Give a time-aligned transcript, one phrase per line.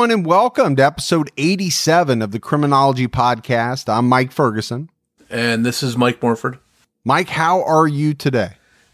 [0.00, 3.86] Everyone, and welcome to episode 87 of the Criminology Podcast.
[3.86, 4.88] I'm Mike Ferguson.
[5.28, 6.58] And this is Mike Morford.
[7.04, 8.52] Mike, how are you today?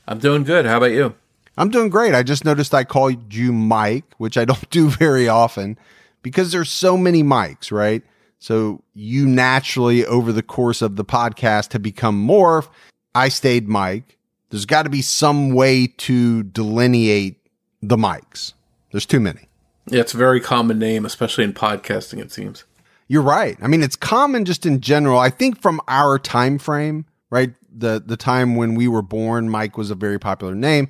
[0.08, 0.66] I'm doing good.
[0.66, 1.14] How about you?
[1.56, 2.12] I'm doing great.
[2.12, 5.78] I just noticed I called you Mike, which I don't do very often
[6.22, 8.02] because there's so many Mikes, right?
[8.40, 12.66] So you naturally, over the course of the podcast, have become Morph.
[13.14, 14.18] I stayed Mike.
[14.50, 17.36] There's got to be some way to delineate
[17.80, 18.54] the Mikes.
[18.90, 19.45] There's too many.
[19.88, 22.64] Yeah, it's a very common name, especially in podcasting, it seems.
[23.08, 23.56] You're right.
[23.62, 25.18] I mean, it's common just in general.
[25.18, 27.54] I think from our time frame, right?
[27.70, 30.88] The the time when we were born, Mike was a very popular name.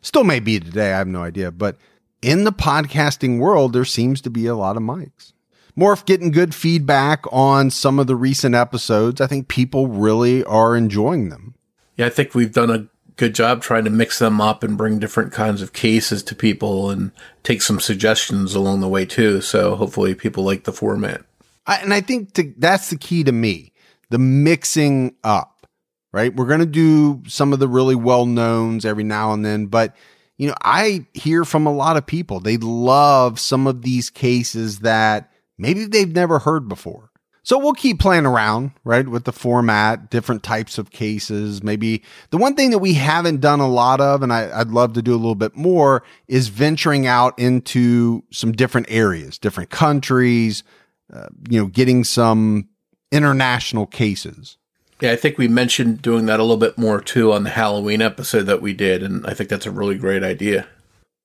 [0.00, 1.78] Still may be today, I have no idea, but
[2.22, 5.32] in the podcasting world, there seems to be a lot of Mikes.
[5.76, 9.20] Morph getting good feedback on some of the recent episodes.
[9.20, 11.54] I think people really are enjoying them.
[11.96, 14.98] Yeah, I think we've done a good job trying to mix them up and bring
[14.98, 19.40] different kinds of cases to people and take some suggestions along the way too.
[19.40, 21.22] So hopefully people like the format.
[21.66, 23.72] I, and I think to, that's the key to me,
[24.10, 25.66] the mixing up,
[26.12, 26.34] right?
[26.34, 29.96] We're going to do some of the really well knowns every now and then, but
[30.38, 32.40] you know, I hear from a lot of people.
[32.40, 37.10] They love some of these cases that maybe they've never heard before.
[37.46, 41.62] So we'll keep playing around, right, with the format, different types of cases.
[41.62, 44.94] Maybe the one thing that we haven't done a lot of, and I, would love
[44.94, 50.64] to do a little bit more, is venturing out into some different areas, different countries,
[51.12, 52.68] uh, you know, getting some
[53.12, 54.56] international cases.
[55.00, 58.02] Yeah, I think we mentioned doing that a little bit more too on the Halloween
[58.02, 60.62] episode that we did, and I think that's a really great idea.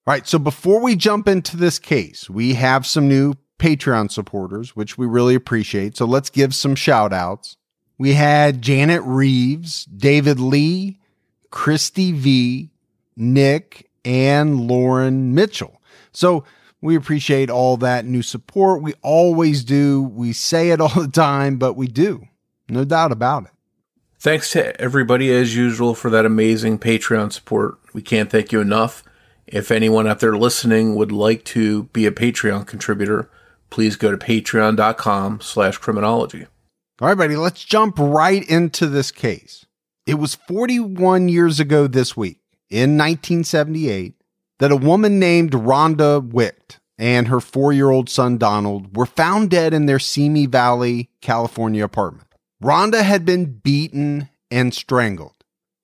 [0.06, 4.76] All right, so before we jump into this case, we have some new Patreon supporters,
[4.76, 5.96] which we really appreciate.
[5.96, 7.58] So let's give some shout outs.
[8.00, 10.98] We had Janet Reeves, David Lee,
[11.52, 12.72] Christy V,
[13.16, 15.80] Nick, and Lauren Mitchell.
[16.12, 16.44] So
[16.82, 18.82] we appreciate all that new support.
[18.82, 20.02] We always do.
[20.02, 22.28] We say it all the time, but we do.
[22.68, 23.52] No doubt about it.
[24.18, 27.78] Thanks to everybody, as usual, for that amazing Patreon support.
[27.94, 29.04] We can't thank you enough.
[29.46, 33.30] If anyone out there listening would like to be a Patreon contributor,
[33.72, 36.46] please go to patreon.com slash criminology.
[37.02, 39.66] All right, buddy, let's jump right into this case.
[40.06, 42.38] It was 41 years ago this week,
[42.70, 44.14] in 1978,
[44.60, 49.50] that a woman named Rhonda Wicht and her four year old son Donald were found
[49.50, 52.28] dead in their Simi Valley, California apartment.
[52.64, 55.34] Rhonda had been beaten and strangled.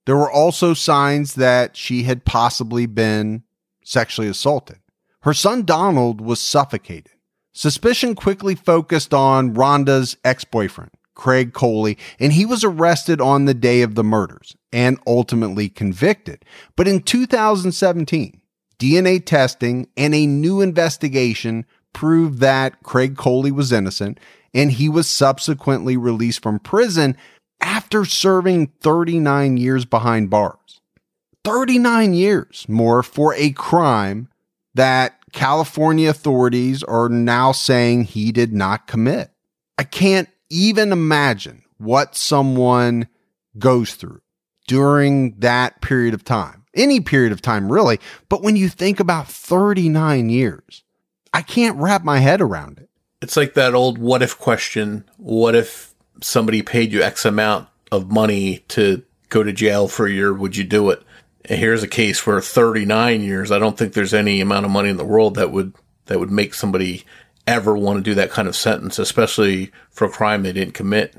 [0.06, 3.44] There were also signs that she had possibly been
[3.84, 4.78] sexually assaulted.
[5.22, 7.16] Her son Donald was suffocated.
[7.57, 13.56] Suspicion quickly focused on Rhonda's ex boyfriend, Craig Coley, and he was arrested on the
[13.56, 16.46] day of the murders and ultimately convicted.
[16.75, 18.40] But in 2017,
[18.78, 24.19] DNA testing and a new investigation proved that Craig Coley was innocent
[24.53, 27.17] and he was subsequently released from prison
[27.59, 30.79] after serving 39 years behind bars.
[31.43, 34.29] 39 years more for a crime
[34.76, 39.29] that California authorities are now saying he did not commit.
[39.78, 43.07] I can't even imagine what someone
[43.59, 44.22] goes through
[44.67, 47.99] during that period of time, any period of time, really.
[48.29, 50.84] But when you think about 39 years,
[51.31, 52.89] I can't wrap my head around it.
[53.22, 55.07] It's like that old what if question.
[55.17, 60.11] What if somebody paid you X amount of money to go to jail for a
[60.11, 60.34] year?
[60.34, 61.03] Would you do it?
[61.47, 63.52] Here's a case where 39 years.
[63.52, 65.73] I don't think there's any amount of money in the world that would
[66.05, 67.03] that would make somebody
[67.46, 71.16] ever want to do that kind of sentence, especially for a crime they didn't commit.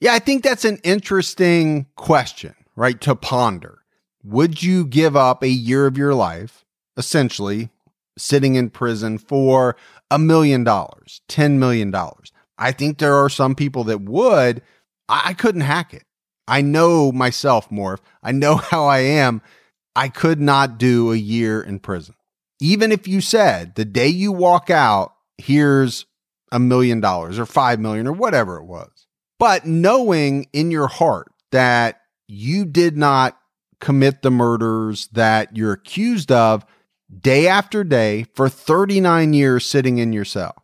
[0.00, 3.78] Yeah, I think that's an interesting question, right, to ponder.
[4.24, 6.64] Would you give up a year of your life,
[6.96, 7.70] essentially
[8.18, 9.76] sitting in prison for
[10.10, 11.94] a million dollars, $10 million?
[12.58, 14.62] I think there are some people that would.
[15.08, 16.04] I couldn't hack it.
[16.46, 18.00] I know myself, Morph.
[18.22, 19.42] I know how I am.
[19.94, 22.14] I could not do a year in prison.
[22.60, 26.06] Even if you said the day you walk out, here's
[26.50, 29.06] a million dollars or five million or whatever it was.
[29.38, 33.36] But knowing in your heart that you did not
[33.80, 36.64] commit the murders that you're accused of
[37.20, 40.54] day after day for 39 years sitting in your cell,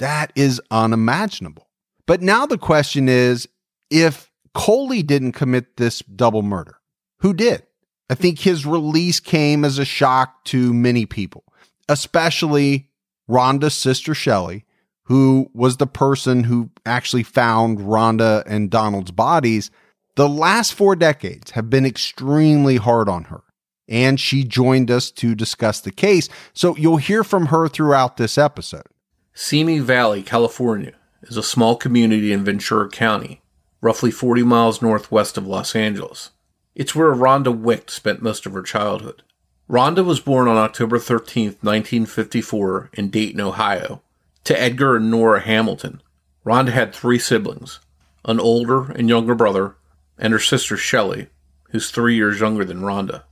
[0.00, 1.68] that is unimaginable.
[2.06, 3.48] But now the question is
[3.90, 6.78] if Coley didn't commit this double murder,
[7.20, 7.62] who did?
[8.10, 11.44] I think his release came as a shock to many people,
[11.88, 12.90] especially
[13.28, 14.64] Rhonda's sister Shelley,
[15.04, 19.70] who was the person who actually found Rhonda and Donald's bodies.
[20.16, 23.42] The last four decades have been extremely hard on her.
[23.86, 26.30] And she joined us to discuss the case.
[26.54, 28.86] So you'll hear from her throughout this episode.
[29.34, 30.92] Simi Valley, California,
[31.22, 33.42] is a small community in Ventura County,
[33.82, 36.30] roughly 40 miles northwest of Los Angeles.
[36.74, 39.22] It's where Rhonda Wicht spent most of her childhood.
[39.70, 44.02] Rhonda was born on October 13, 1954, in Dayton, Ohio,
[44.44, 46.02] to Edgar and Nora Hamilton.
[46.44, 47.80] Rhonda had three siblings
[48.26, 49.76] an older and younger brother,
[50.18, 51.28] and her sister Shelley,
[51.70, 53.24] who's three years younger than Rhonda.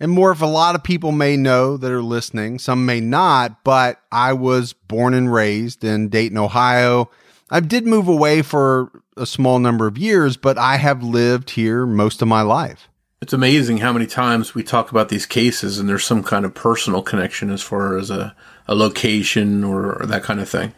[0.00, 4.00] And Morph a lot of people may know that are listening, some may not, but
[4.12, 7.10] I was born and raised in Dayton, Ohio.
[7.50, 11.86] I did move away for a small number of years, but I have lived here
[11.86, 12.88] most of my life.
[13.20, 16.54] It's amazing how many times we talk about these cases and there's some kind of
[16.54, 18.34] personal connection as far as a,
[18.68, 20.72] a location or, or that kind of thing.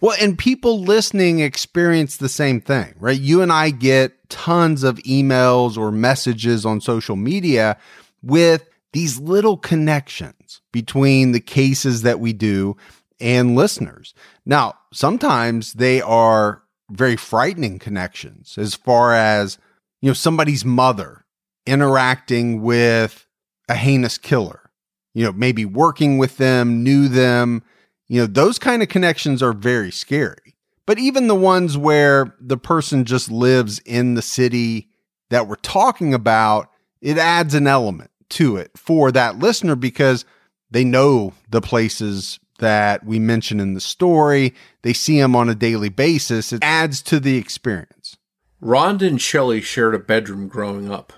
[0.00, 3.18] Well, and people listening experience the same thing, right?
[3.18, 7.76] You and I get tons of emails or messages on social media
[8.22, 12.76] with these little connections between the cases that we do
[13.20, 14.14] and listeners.
[14.46, 16.59] Now, sometimes they are
[16.90, 19.58] very frightening connections as far as,
[20.00, 21.24] you know, somebody's mother
[21.66, 23.26] interacting with
[23.68, 24.70] a heinous killer,
[25.14, 27.62] you know, maybe working with them, knew them,
[28.08, 30.56] you know, those kind of connections are very scary.
[30.86, 34.88] But even the ones where the person just lives in the city
[35.30, 36.70] that we're talking about,
[37.00, 40.24] it adds an element to it for that listener because
[40.70, 44.54] they know the places that we mention in the story.
[44.82, 46.52] They see him on a daily basis.
[46.52, 48.16] It adds to the experience.
[48.62, 51.12] Rhonda and Shelley shared a bedroom growing up.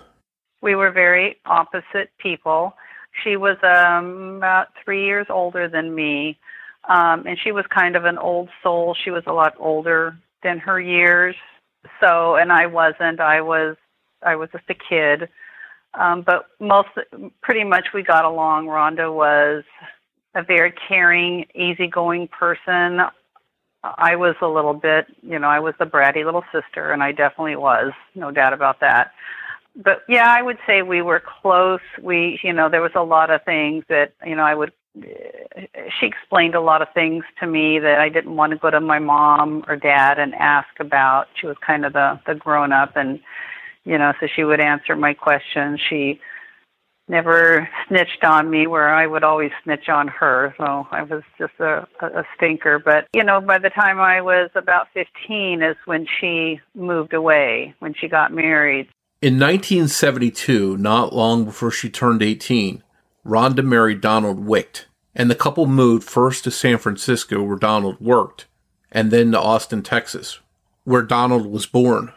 [0.61, 2.73] We were very opposite people.
[3.23, 6.39] She was um, about three years older than me,
[6.89, 8.95] um, and she was kind of an old soul.
[9.03, 11.35] She was a lot older than her years.
[11.99, 13.19] So, and I wasn't.
[13.19, 13.75] I was,
[14.25, 15.29] I was just a kid.
[15.93, 16.89] Um, but most,
[17.41, 18.67] pretty much, we got along.
[18.67, 19.63] Rhonda was
[20.35, 23.01] a very caring, easygoing person.
[23.83, 27.11] I was a little bit, you know, I was the bratty little sister, and I
[27.11, 29.11] definitely was, no doubt about that.
[29.75, 31.81] But yeah, I would say we were close.
[32.01, 34.71] We, you know, there was a lot of things that, you know, I would.
[35.99, 38.79] She explained a lot of things to me that I didn't want to go to
[38.79, 41.27] my mom or dad and ask about.
[41.33, 43.19] She was kind of the the grown up, and
[43.85, 45.79] you know, so she would answer my questions.
[45.89, 46.21] She
[47.07, 50.53] never snitched on me where I would always snitch on her.
[50.57, 52.79] So I was just a, a stinker.
[52.79, 57.75] But, you know, by the time I was about 15 is when she moved away,
[57.79, 58.87] when she got married.
[59.21, 62.83] In 1972, not long before she turned 18,
[63.25, 68.47] Rhonda married Donald Wicht, and the couple moved first to San Francisco, where Donald worked,
[68.91, 70.39] and then to Austin, Texas,
[70.83, 72.11] where Donald was born.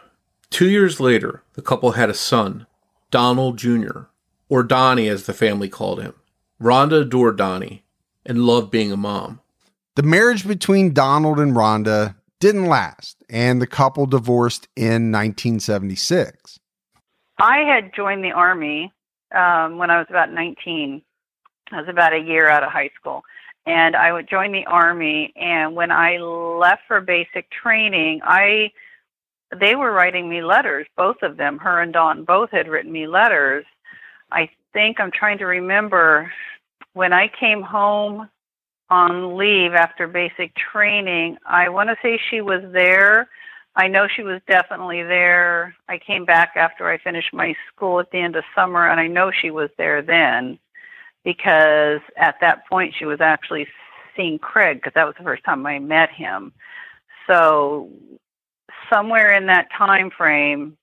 [0.49, 2.67] Two years later, the couple had a son,
[3.09, 4.01] Donald Jr.,
[4.49, 6.13] or Donnie as the family called him.
[6.61, 7.83] Rhonda adored Donnie
[8.25, 9.41] and loved being a mom.
[9.95, 16.59] The marriage between Donald and Rhonda didn't last, and the couple divorced in 1976.
[17.39, 18.93] I had joined the Army
[19.35, 21.01] um, when I was about 19.
[21.71, 23.23] I was about a year out of high school.
[23.65, 28.71] And I would join the Army, and when I left for basic training, I
[29.57, 33.07] they were writing me letters, both of them, her and Don both had written me
[33.07, 33.76] letters I
[34.77, 36.31] think I'm trying to remember
[36.93, 38.29] when I came home
[38.91, 41.37] on leave after basic training.
[41.47, 43.27] I want to say she was there.
[43.75, 45.75] I know she was definitely there.
[45.89, 49.07] I came back after I finished my school at the end of summer, and I
[49.07, 50.59] know she was there then
[51.25, 53.65] because at that point she was actually
[54.15, 56.53] seeing Craig because that was the first time I met him.
[57.25, 57.89] So
[58.93, 60.77] somewhere in that time frame,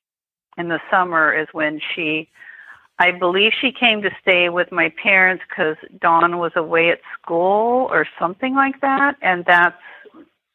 [0.58, 2.28] in the summer is when she
[2.98, 7.88] I believe she came to stay with my parents because Don was away at school
[7.90, 9.76] or something like that, and that's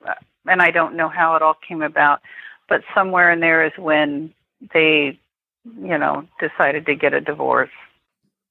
[0.07, 0.13] uh,
[0.45, 2.21] and I don't know how it all came about,
[2.69, 4.33] but somewhere in there is when
[4.73, 5.19] they,
[5.65, 7.69] you know, decided to get a divorce.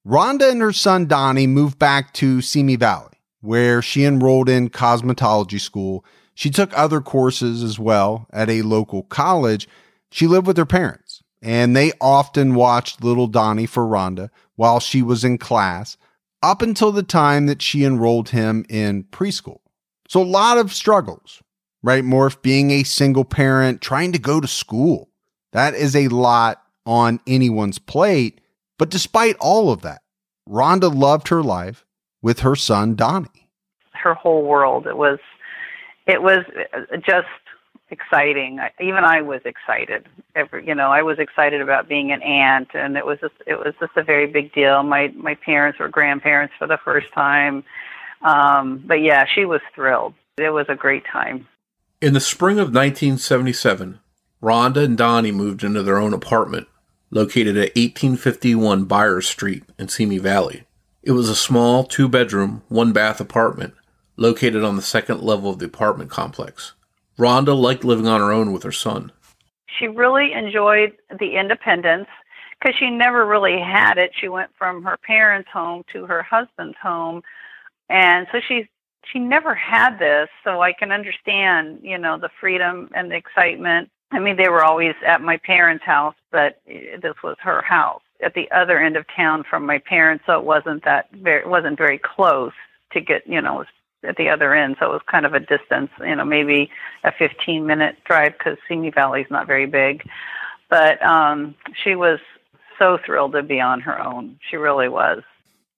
[0.07, 5.59] Rhonda and her son Donnie moved back to Simi Valley, where she enrolled in cosmetology
[5.59, 6.05] school.
[6.35, 9.67] She took other courses as well at a local college.
[10.11, 11.08] She lived with her parents
[11.41, 15.97] and they often watched little Donnie for Rhonda while she was in class
[16.41, 19.59] up until the time that she enrolled him in preschool.
[20.07, 21.41] So a lot of struggles,
[21.83, 22.03] right?
[22.03, 25.09] Morph being a single parent, trying to go to school.
[25.51, 28.41] That is a lot on anyone's plate.
[28.77, 30.01] But despite all of that,
[30.47, 31.85] Rhonda loved her life
[32.21, 33.49] with her son Donnie.
[33.93, 34.87] Her whole world.
[34.87, 35.19] It was
[36.07, 36.39] it was
[37.05, 37.27] just
[37.91, 38.59] exciting.
[38.79, 40.07] Even I was excited.
[40.35, 43.57] Every, you know, I was excited about being an aunt, and it was just it
[43.57, 44.83] was just a very big deal.
[44.83, 47.63] My my parents were grandparents for the first time,
[48.21, 50.13] um, but yeah, she was thrilled.
[50.37, 51.47] It was a great time.
[52.01, 53.99] In the spring of 1977,
[54.41, 56.67] Rhonda and Donnie moved into their own apartment,
[57.11, 60.63] located at 1851 Byers Street in Simi Valley.
[61.03, 63.73] It was a small two bedroom, one bath apartment
[64.19, 66.73] located on the second level of the apartment complex.
[67.19, 69.11] Rhonda liked living on her own with her son.
[69.77, 72.07] She really enjoyed the independence
[72.59, 74.11] because she never really had it.
[74.19, 77.21] She went from her parents' home to her husband's home,
[77.89, 78.69] and so she
[79.11, 80.29] she never had this.
[80.43, 83.89] So I can understand, you know, the freedom and the excitement.
[84.11, 88.01] I mean, they were always at my parents' house, but eh, this was her house
[88.23, 91.77] at the other end of town from my parents, so it wasn't that very wasn't
[91.77, 92.53] very close
[92.91, 93.67] to get, you know, it was
[94.03, 96.69] at the other end, so it was kind of a distance, you know, maybe
[97.03, 100.03] a 15 minute drive because Simi Valley is not very big.
[100.69, 102.19] But um, she was
[102.77, 104.39] so thrilled to be on her own.
[104.49, 105.23] She really was.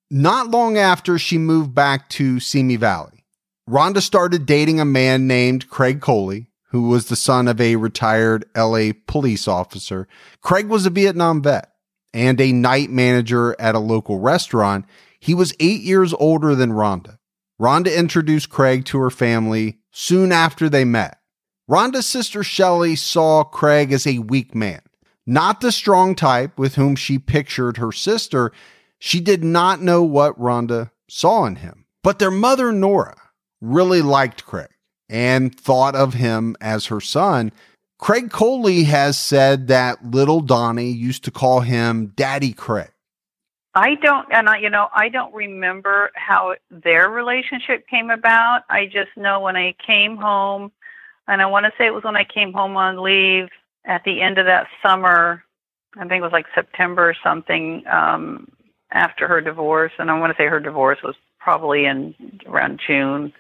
[0.10, 3.24] Not long after she moved back to Simi Valley,
[3.70, 8.46] Rhonda started dating a man named Craig Coley, who was the son of a retired
[8.56, 10.08] LA police officer.
[10.42, 11.72] Craig was a Vietnam vet
[12.14, 14.86] and a night manager at a local restaurant.
[15.20, 17.18] He was eight years older than Rhonda.
[17.62, 21.20] Rhonda introduced Craig to her family soon after they met.
[21.70, 24.82] Rhonda's sister Shelley saw Craig as a weak man,
[25.28, 28.52] not the strong type with whom she pictured her sister.
[28.98, 31.86] She did not know what Rhonda saw in him.
[32.04, 33.16] But their mother, Nora,
[33.62, 34.72] really liked Craig
[35.08, 37.52] and thought of him as her son.
[38.00, 42.91] Craig Coley has said that little Donnie used to call him Daddy Craig.
[43.74, 48.64] I don't, and I, you know, I don't remember how their relationship came about.
[48.70, 50.72] I just know when I came home,
[51.28, 53.48] and I want to say it was when I came home on leave
[53.86, 55.44] at the end of that summer.
[55.96, 58.52] I think it was like September or something um,
[58.92, 62.14] after her divorce, and I want to say her divorce was probably in
[62.48, 63.32] around June,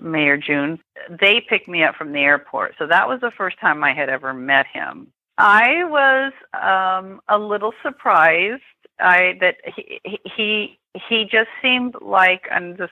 [0.00, 0.78] May or June.
[1.10, 4.08] They picked me up from the airport, so that was the first time I had
[4.08, 5.08] ever met him.
[5.36, 8.62] I was um, a little surprised
[9.00, 10.00] I that he
[10.36, 10.78] he
[11.08, 12.90] he just seemed like and this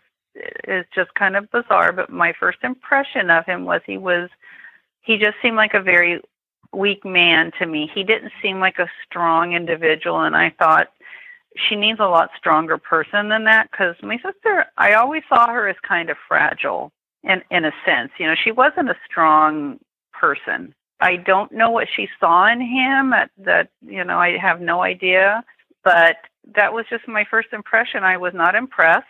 [0.68, 4.28] is just kind of bizarre, but my first impression of him was he was
[5.02, 6.20] he just seemed like a very
[6.72, 7.90] weak man to me.
[7.94, 10.88] He didn't seem like a strong individual, and I thought
[11.68, 15.68] she needs a lot stronger person than that because my sister I always saw her
[15.68, 16.92] as kind of fragile
[17.25, 18.10] in in a sense.
[18.18, 19.78] You know, she wasn't a strong
[20.12, 20.75] person.
[21.00, 24.82] I don't know what she saw in him that, that you know, I have no
[24.82, 25.44] idea
[25.87, 26.16] but
[26.57, 28.02] that was just my first impression.
[28.02, 29.07] I was not impressed.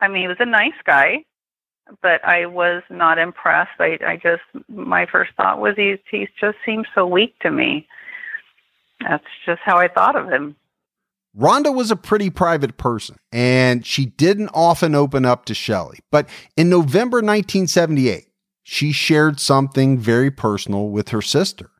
[0.00, 1.24] I mean, he was a nice guy,
[2.02, 3.78] but I was not impressed.
[3.78, 7.86] I, I just, my first thought was he, he just seems so weak to me.
[9.00, 10.56] That's just how I thought of him.
[11.38, 16.00] Rhonda was a pretty private person and she didn't often open up to Shelley.
[16.10, 18.26] But in November 1978,
[18.64, 21.70] she shared something very personal with her sister.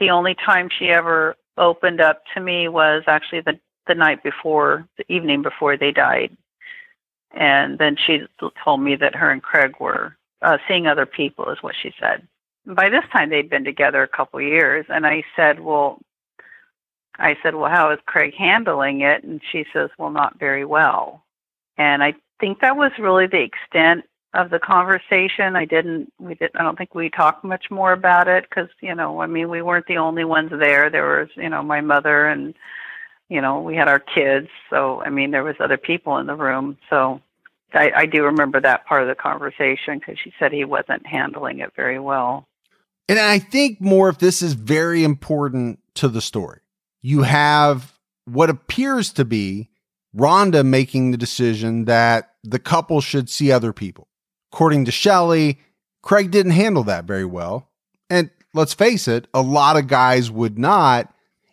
[0.00, 4.88] The only time she ever opened up to me was actually the the night before,
[4.98, 6.36] the evening before they died,
[7.30, 8.26] and then she
[8.64, 12.26] told me that her and Craig were uh, seeing other people, is what she said.
[12.66, 16.00] By this time, they'd been together a couple years, and I said, "Well,"
[17.18, 21.24] I said, "Well, how is Craig handling it?" And she says, "Well, not very well."
[21.78, 24.04] And I think that was really the extent
[24.36, 25.56] of the conversation.
[25.56, 28.94] I didn't, we did, I don't think we talked much more about it because, you
[28.94, 30.90] know, I mean, we weren't the only ones there.
[30.90, 32.54] There was, you know, my mother and,
[33.28, 34.48] you know, we had our kids.
[34.70, 36.76] So, I mean, there was other people in the room.
[36.90, 37.20] So
[37.72, 41.60] I, I do remember that part of the conversation because she said he wasn't handling
[41.60, 42.46] it very well.
[43.08, 46.60] And I think Morph this is very important to the story.
[47.02, 47.92] You have
[48.24, 49.70] what appears to be
[50.16, 54.08] Rhonda making the decision that the couple should see other people.
[54.52, 55.60] According to Shelley,
[56.02, 57.68] Craig didn't handle that very well.
[58.08, 61.12] And let's face it, a lot of guys would not.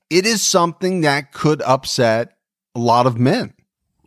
[0.10, 2.38] It is something that could upset
[2.76, 3.54] a lot of men.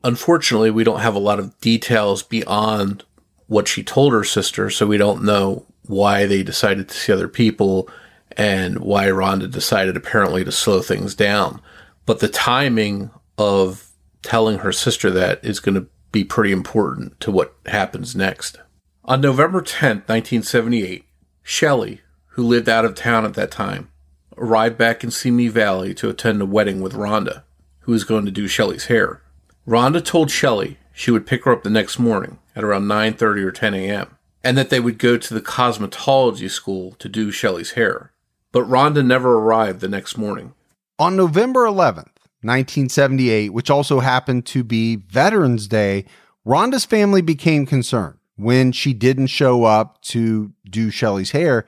[0.05, 3.05] Unfortunately, we don't have a lot of details beyond
[3.49, 7.29] what she told her sister, so we don't know why they decided to see other
[7.29, 7.89] people
[8.37, 11.61] and why Rhonda decided apparently to slow things down.
[12.05, 13.91] But the timing of
[14.23, 18.59] telling her sister that is going to be pretty important to what happens next.
[19.09, 21.05] On November 10th, 1978,
[21.45, 23.89] Shelley, who lived out of town at that time,
[24.37, 27.45] arrived back in Simi Valley to attend a wedding with Rhonda,
[27.83, 29.23] who was going to do Shelley's hair.
[29.65, 33.53] Rhonda told Shelley she would pick her up the next morning at around 9:30 or
[33.53, 34.17] 10 a.m.
[34.43, 38.11] and that they would go to the cosmetology school to do Shelley's hair.
[38.51, 40.53] But Rhonda never arrived the next morning.
[40.99, 42.11] On November 11th,
[42.43, 46.07] 1978, which also happened to be Veterans Day,
[46.45, 51.67] Rhonda's family became concerned when she didn't show up to do Shelley's hair.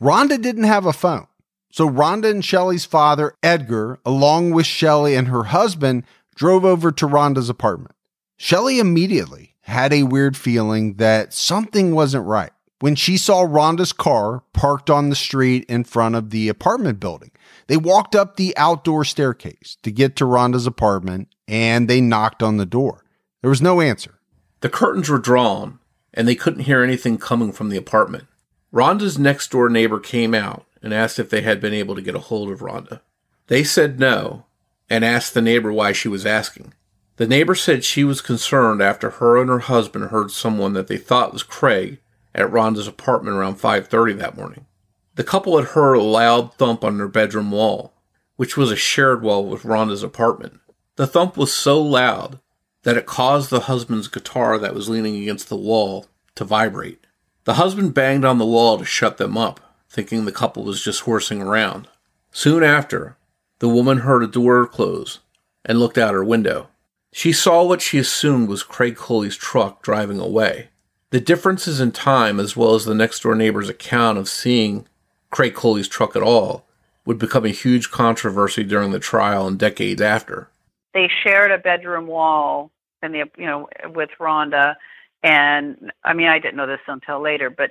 [0.00, 1.26] Rhonda didn't have a phone.
[1.70, 6.04] So Rhonda and Shelley's father, Edgar, along with Shelley and her husband,
[6.36, 7.96] drove over to Rhonda's apartment.
[8.36, 14.42] Shelley immediately had a weird feeling that something wasn't right when she saw Rhonda's car
[14.52, 17.30] parked on the street in front of the apartment building.
[17.66, 22.56] They walked up the outdoor staircase to get to Rhonda's apartment and they knocked on
[22.56, 23.04] the door.
[23.40, 24.20] There was no answer.
[24.60, 25.78] The curtains were drawn
[26.14, 28.24] and they couldn't hear anything coming from the apartment.
[28.72, 32.14] Rhonda's next door neighbor came out and asked if they had been able to get
[32.14, 33.00] a hold of Rhonda.
[33.48, 34.46] They said no
[34.88, 36.72] and asked the neighbor why she was asking.
[37.16, 40.96] The neighbor said she was concerned after her and her husband heard someone that they
[40.96, 42.00] thought was Craig
[42.34, 44.66] at Rhonda's apartment around 5:30 that morning.
[45.14, 47.94] The couple had heard a loud thump on their bedroom wall,
[48.36, 50.60] which was a shared wall with Rhonda's apartment.
[50.96, 52.40] The thump was so loud
[52.84, 56.06] that it caused the husband's guitar that was leaning against the wall
[56.36, 57.04] to vibrate.
[57.44, 61.00] The husband banged on the wall to shut them up, thinking the couple was just
[61.00, 61.88] horsing around.
[62.30, 63.16] Soon after,
[63.58, 65.20] the woman heard a door close
[65.64, 66.68] and looked out her window.
[67.12, 70.68] She saw what she assumed was Craig Coley's truck driving away.
[71.10, 74.86] The differences in time, as well as the next door neighbor's account of seeing
[75.30, 76.66] Craig Coley's truck at all,
[77.06, 80.48] would become a huge controversy during the trial and decades after.
[80.92, 82.72] They shared a bedroom wall
[83.04, 84.74] in the you know with Rhonda,
[85.22, 87.70] and I mean I didn't know this until later, but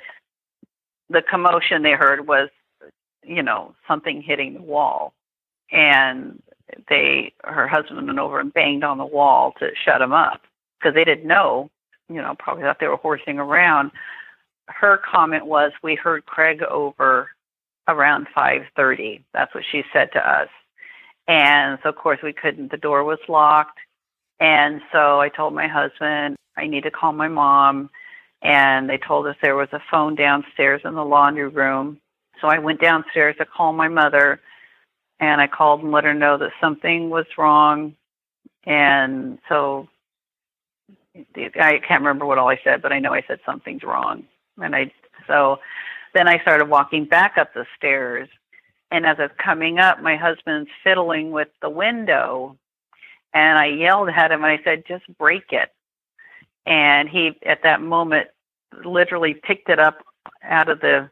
[1.09, 2.49] the commotion they heard was
[3.23, 5.13] you know something hitting the wall,
[5.71, 6.41] and
[6.89, 10.41] they her husband went over and banged on the wall to shut him up
[10.79, 11.69] because they didn't know,
[12.09, 13.91] you know, probably thought they were horsing around.
[14.67, 17.29] Her comment was, "We heard Craig over
[17.87, 20.49] around 5:30." That's what she said to us,
[21.27, 22.71] and so of course we couldn't.
[22.71, 23.77] The door was locked,
[24.43, 27.89] and so I told my husband I need to call my mom,
[28.41, 31.99] and they told us there was a phone downstairs in the laundry room.
[32.41, 34.41] So I went downstairs to call my mother
[35.21, 37.95] and I called and let her know that something was wrong.
[38.65, 39.87] And so
[41.15, 44.25] I can't remember what all I said, but I know I said something's wrong.
[44.61, 44.91] And I
[45.25, 45.59] so
[46.13, 48.27] then I started walking back up the stairs.
[48.91, 52.57] And as I was coming up, my husband's fiddling with the window.
[53.33, 55.69] And I yelled at him and I said, just break it.
[56.65, 58.27] And he, at that moment,
[58.85, 60.05] literally picked it up
[60.43, 61.09] out of the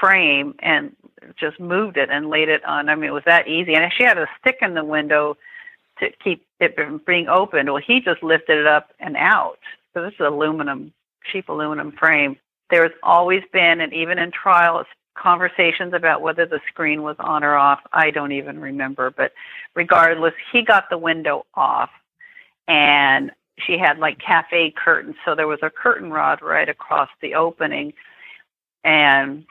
[0.00, 0.94] frame and
[1.38, 2.88] just moved it and laid it on.
[2.88, 3.74] I mean, it was that easy.
[3.74, 5.36] And she had a stick in the window
[6.00, 7.70] to keep it from being opened.
[7.70, 9.58] Well, he just lifted it up and out.
[9.94, 10.92] So this is aluminum,
[11.30, 12.36] cheap aluminum frame.
[12.70, 14.84] There's always been, and even in trial,
[15.20, 17.80] conversations about whether the screen was on or off.
[17.92, 19.10] I don't even remember.
[19.10, 19.32] But
[19.74, 21.90] regardless, he got the window off.
[22.66, 23.32] And
[23.66, 25.16] she had like cafe curtains.
[25.24, 27.92] So there was a curtain rod right across the opening.
[28.84, 29.44] And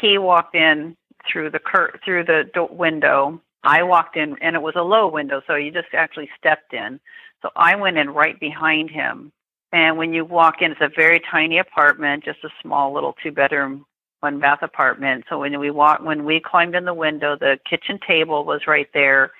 [0.00, 0.96] he walked in
[1.30, 3.40] through the cur- through the do- window.
[3.64, 7.00] I walked in, and it was a low window, so you just actually stepped in.
[7.42, 9.32] So I went in right behind him.
[9.72, 13.32] And when you walk in, it's a very tiny apartment, just a small little two
[13.32, 13.84] bedroom,
[14.20, 15.24] one bath apartment.
[15.28, 18.88] So when we walked, when we climbed in the window, the kitchen table was right
[18.94, 19.32] there,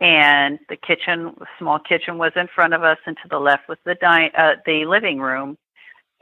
[0.00, 3.78] and the kitchen, small kitchen, was in front of us, and to the left was
[3.84, 5.56] the di- uh, the living room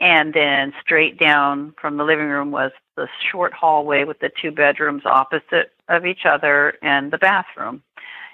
[0.01, 4.51] and then straight down from the living room was the short hallway with the two
[4.51, 7.83] bedrooms opposite of each other and the bathroom.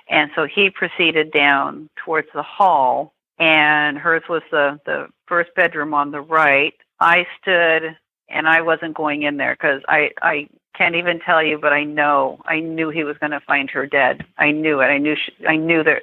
[0.09, 5.93] And so he proceeded down towards the hall, and hers was the, the first bedroom
[5.93, 6.73] on the right.
[7.01, 7.97] I stood,
[8.29, 11.85] and I wasn't going in there because I, I can't even tell you, but I
[11.85, 12.41] know.
[12.45, 14.25] I knew he was going to find her dead.
[14.39, 14.87] I knew it.
[14.87, 15.17] I knew.
[15.17, 16.03] She, I knew that.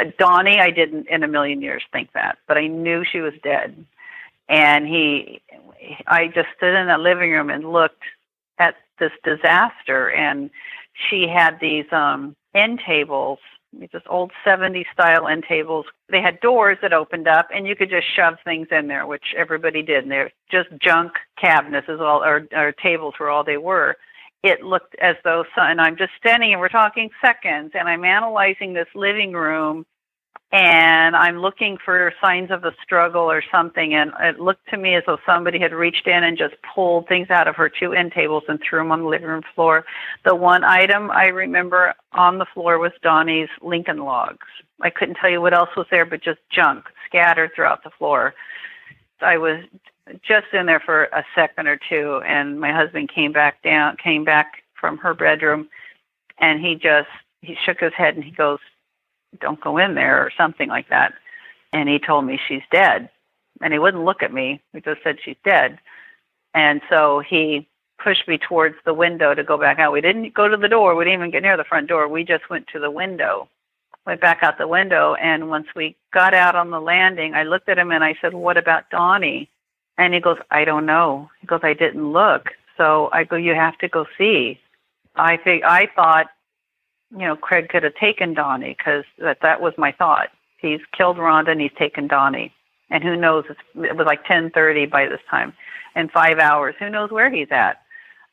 [0.00, 3.34] Uh, Donnie, I didn't in a million years think that, but I knew she was
[3.42, 3.84] dead.
[4.48, 5.40] And he,
[6.06, 8.02] I just stood in that living room and looked
[8.58, 10.10] at this disaster.
[10.10, 10.50] And
[11.08, 13.38] she had these um end tables
[13.92, 15.86] just old 70s style end tables.
[16.10, 19.34] They had doors that opened up, and you could just shove things in there, which
[19.36, 20.04] everybody did.
[20.04, 23.96] And they're just junk cabinets, as all or, or tables were all they were.
[24.42, 28.74] It looked as though, and I'm just standing, and we're talking seconds, and I'm analyzing
[28.74, 29.86] this living room
[30.54, 33.92] and I'm looking for signs of a struggle or something.
[33.92, 37.28] And it looked to me as though somebody had reached in and just pulled things
[37.28, 39.84] out of her two end tables and threw them on the living room floor.
[40.24, 44.46] The one item I remember on the floor was Donnie's Lincoln logs.
[44.80, 48.32] I couldn't tell you what else was there, but just junk scattered throughout the floor.
[49.20, 49.64] I was
[50.22, 54.22] just in there for a second or two, and my husband came back down, came
[54.24, 55.68] back from her bedroom,
[56.38, 57.08] and he just
[57.40, 58.60] he shook his head and he goes,
[59.40, 61.14] don't go in there or something like that.
[61.72, 63.10] And he told me she's dead.
[63.60, 64.60] And he wouldn't look at me.
[64.72, 65.78] He just said she's dead.
[66.54, 67.68] And so he
[68.02, 69.92] pushed me towards the window to go back out.
[69.92, 70.94] We didn't go to the door.
[70.94, 72.08] We didn't even get near the front door.
[72.08, 73.48] We just went to the window.
[74.06, 75.14] Went back out the window.
[75.14, 78.34] And once we got out on the landing, I looked at him and I said,
[78.34, 79.50] What about Donnie?
[79.96, 81.30] And he goes, I don't know.
[81.40, 82.50] He goes, I didn't look.
[82.76, 84.60] So I go, You have to go see.
[85.16, 86.26] I think I thought
[87.16, 90.28] you know, Craig could have taken Donnie because that that was my thought.
[90.58, 92.52] He's killed Rhonda and he's taken Donnie,
[92.90, 93.44] and who knows?
[93.76, 95.52] It was like ten thirty by this time,
[95.94, 96.74] in five hours.
[96.78, 97.82] Who knows where he's at?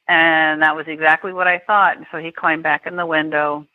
[0.08, 1.98] And that was exactly what I thought.
[1.98, 3.66] And so he climbed back in the window,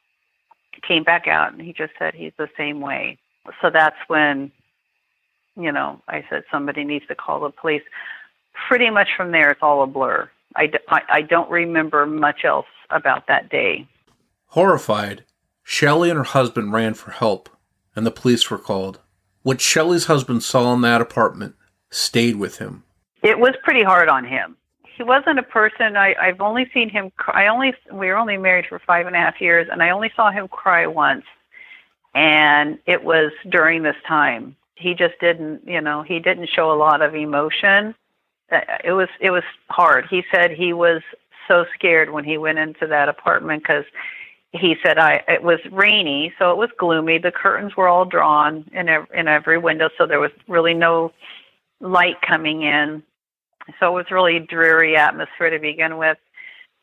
[0.87, 3.17] came back out, and he just said he's the same way.
[3.63, 4.51] So that's when,
[5.57, 7.83] you know, I said somebody needs to call the police.
[8.69, 10.29] Pretty much from there, it's all a blur.
[10.57, 13.87] I, I, I don't remember much else about that day.
[14.57, 15.23] Horrified,
[15.63, 17.51] Shelley and her husband ran for help,
[17.95, 19.01] and the police were called.
[19.43, 21.57] What Shelley's husband saw in that apartment
[21.91, 22.85] stayed with him.
[23.23, 24.57] It was pretty hard on him.
[24.97, 25.99] He wasn't a person.
[25.99, 27.11] I, I've only seen him.
[27.19, 29.91] Cry, I only we were only married for five and a half years, and I
[29.91, 31.27] only saw him cry once,
[32.15, 34.57] and it was during this time.
[34.75, 37.95] He just didn't, you know, he didn't show a lot of emotion.
[38.51, 40.07] Uh, it was it was hard.
[40.09, 41.03] He said he was
[41.47, 43.85] so scared when he went into that apartment because
[44.59, 47.19] he said I it was rainy, so it was gloomy.
[47.19, 51.13] The curtains were all drawn in in every window, so there was really no
[51.81, 53.03] light coming in.
[53.81, 56.19] So it was really dreary atmosphere to begin with.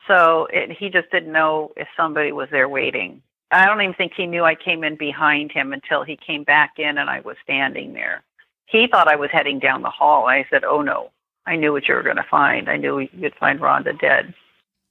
[0.06, 3.22] So it, he just didn't know if somebody was there waiting.
[3.50, 6.74] I don't even think he knew I came in behind him until he came back
[6.78, 8.22] in and I was standing there.
[8.66, 10.26] He thought I was heading down the hall.
[10.26, 11.10] I said, "Oh no,
[11.46, 12.68] I knew what you were going to find.
[12.68, 14.34] I knew you'd find Rhonda dead."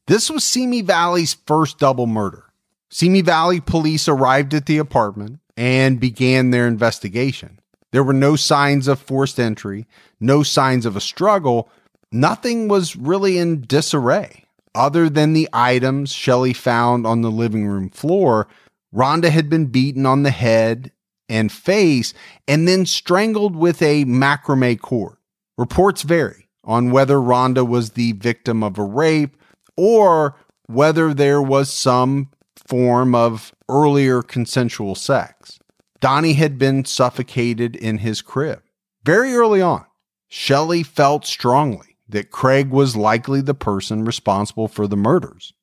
[0.08, 2.46] This was Simi Valley's first double murder.
[2.94, 7.60] Simi Valley police arrived at the apartment and began their investigation.
[7.92, 9.88] There were no signs of forced entry,
[10.20, 11.72] no signs of a struggle.
[12.12, 14.44] Nothing was really in disarray.
[14.76, 18.48] Other than the items Shelley found on the living room floor,
[18.94, 20.92] Rhonda had been beaten on the head
[21.28, 22.14] and face
[22.48, 25.18] and then strangled with a macrame cord.
[25.58, 29.36] Reports vary on whether Rhonda was the victim of a rape
[29.76, 30.36] or
[30.68, 32.30] whether there was some
[32.68, 35.60] form of earlier consensual sex.
[36.00, 38.62] Donnie had been suffocated in his crib.
[39.04, 39.86] Very early on,
[40.28, 45.54] Shelley felt strongly that Craig was likely the person responsible for the murders.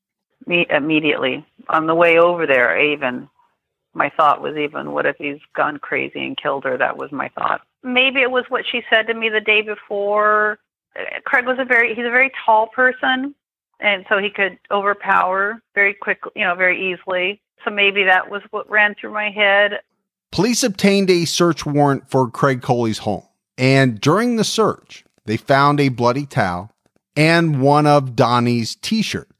[0.47, 3.29] Me immediately on the way over there, even
[3.95, 6.79] my thought was even, what if he's gone crazy and killed her?
[6.79, 7.61] That was my thought.
[7.83, 10.59] Maybe it was what she said to me the day before.
[11.25, 13.35] Craig was a very he's a very tall person,
[13.81, 17.41] and so he could overpower very quickly, you know, very easily.
[17.65, 19.81] So maybe that was what ran through my head.
[20.33, 23.25] Police obtained a search warrant for Craig Coley's home,
[23.59, 26.71] and during the search, they found a bloody towel
[27.17, 29.40] and one of Donnie's t-shirts.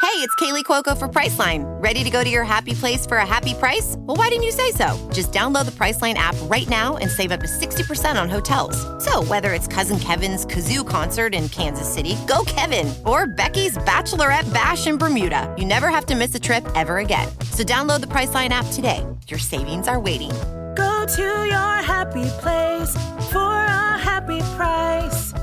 [0.00, 1.62] Hey, it's Kaley Cuoco for Priceline.
[1.80, 3.96] Ready to go to your happy place for a happy price?
[3.98, 4.88] Well, why didn't you say so?
[5.12, 8.74] Just download the Priceline app right now and save up to 60% on hotels.
[9.04, 14.52] So, whether it's Cousin Kevin's Kazoo concert in Kansas City, go Kevin, or Becky's Bachelorette
[14.54, 17.28] Bash in Bermuda, you never have to miss a trip ever again.
[17.52, 19.04] So, download the Priceline app today.
[19.28, 20.30] Your savings are waiting.
[20.76, 22.90] Go to your happy place
[23.28, 25.34] for a happy price.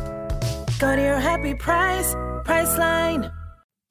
[0.80, 3.32] Go to your happy price, Priceline.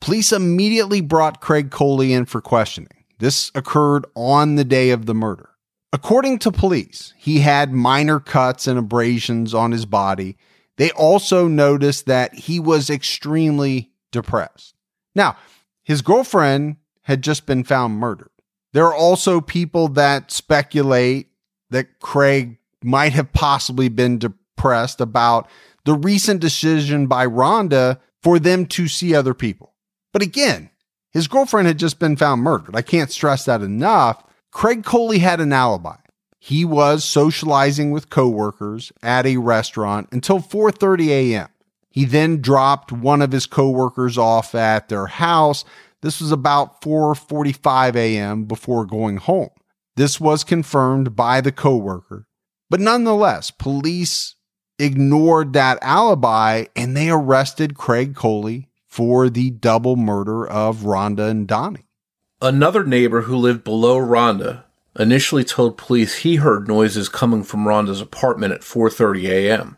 [0.07, 3.03] Police immediately brought Craig Coley in for questioning.
[3.19, 5.49] This occurred on the day of the murder.
[5.93, 10.37] According to police, he had minor cuts and abrasions on his body.
[10.77, 14.77] They also noticed that he was extremely depressed.
[15.17, 15.39] Now,
[15.83, 18.31] his girlfriend had just been found murdered.
[18.75, 21.31] There are also people that speculate
[21.71, 25.49] that Craig might have possibly been depressed about
[25.85, 29.73] the recent decision by Rhonda for them to see other people.
[30.17, 30.71] But again,
[31.13, 32.75] his girlfriend had just been found murdered.
[32.75, 34.25] I can't stress that enough.
[34.51, 35.97] Craig Coley had an alibi.
[36.39, 41.49] He was socializing with coworkers at a restaurant until 4:30 a.m.
[41.91, 45.67] He then dropped one of his coworkers off at their house.
[46.01, 48.45] This was about 4:45 a.m.
[48.45, 49.51] before going home.
[49.97, 52.27] This was confirmed by the coworker.
[52.71, 54.35] But nonetheless, police
[54.79, 61.47] ignored that alibi and they arrested Craig Coley for the double murder of Rhonda and
[61.47, 61.85] Donnie.
[62.41, 64.63] Another neighbor who lived below Rhonda
[64.99, 69.77] initially told police he heard noises coming from Rhonda's apartment at 4:30 a.m.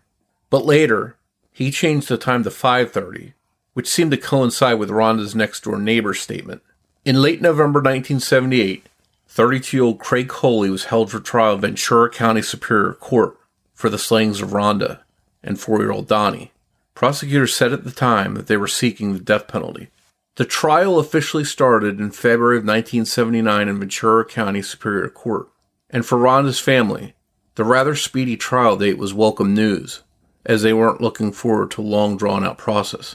[0.50, 1.16] But later,
[1.50, 3.32] he changed the time to 5:30,
[3.74, 6.62] which seemed to coincide with Rhonda's next-door neighbor's statement.
[7.04, 8.86] In late November 1978,
[9.28, 13.36] 32-year-old Craig Coley was held for trial in Ventura County Superior Court
[13.74, 15.00] for the slayings of Rhonda
[15.42, 16.52] and 4-year-old Donnie.
[16.98, 19.86] Prosecutors said at the time that they were seeking the death penalty.
[20.34, 25.48] The trial officially started in February of 1979 in Ventura County Superior Court.
[25.90, 27.14] And for Rhonda's family,
[27.54, 30.02] the rather speedy trial date was welcome news,
[30.44, 33.14] as they weren't looking forward to a long drawn out process.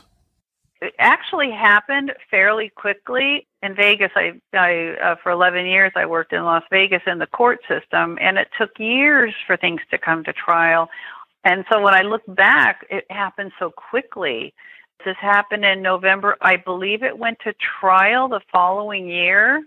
[0.82, 4.12] It actually happened fairly quickly in Vegas.
[4.15, 8.17] I, I uh, for 11 years I worked in Las Vegas in the court system,
[8.22, 10.89] and it took years for things to come to trial.
[11.43, 14.53] And so when I look back, it happened so quickly.
[15.06, 16.38] This happened in November.
[16.41, 19.63] I believe it went to trial the following year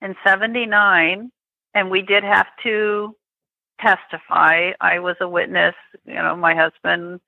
[0.00, 1.30] in 79.
[1.74, 3.16] And we did have to
[3.80, 4.70] testify.
[4.80, 7.20] I was a witness, you know, my husband,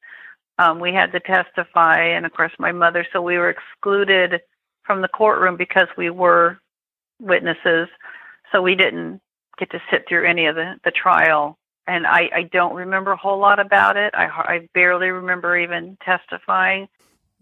[0.59, 3.05] um, we had to testify, and of course, my mother.
[3.13, 4.41] So we were excluded
[4.85, 6.61] from the courtroom because we were
[7.21, 7.89] witnesses.
[8.53, 9.21] So we didn't
[9.59, 13.17] get to sit through any of the, the trial and I, I don't remember a
[13.17, 14.15] whole lot about it.
[14.15, 16.89] I, I barely remember even testifying.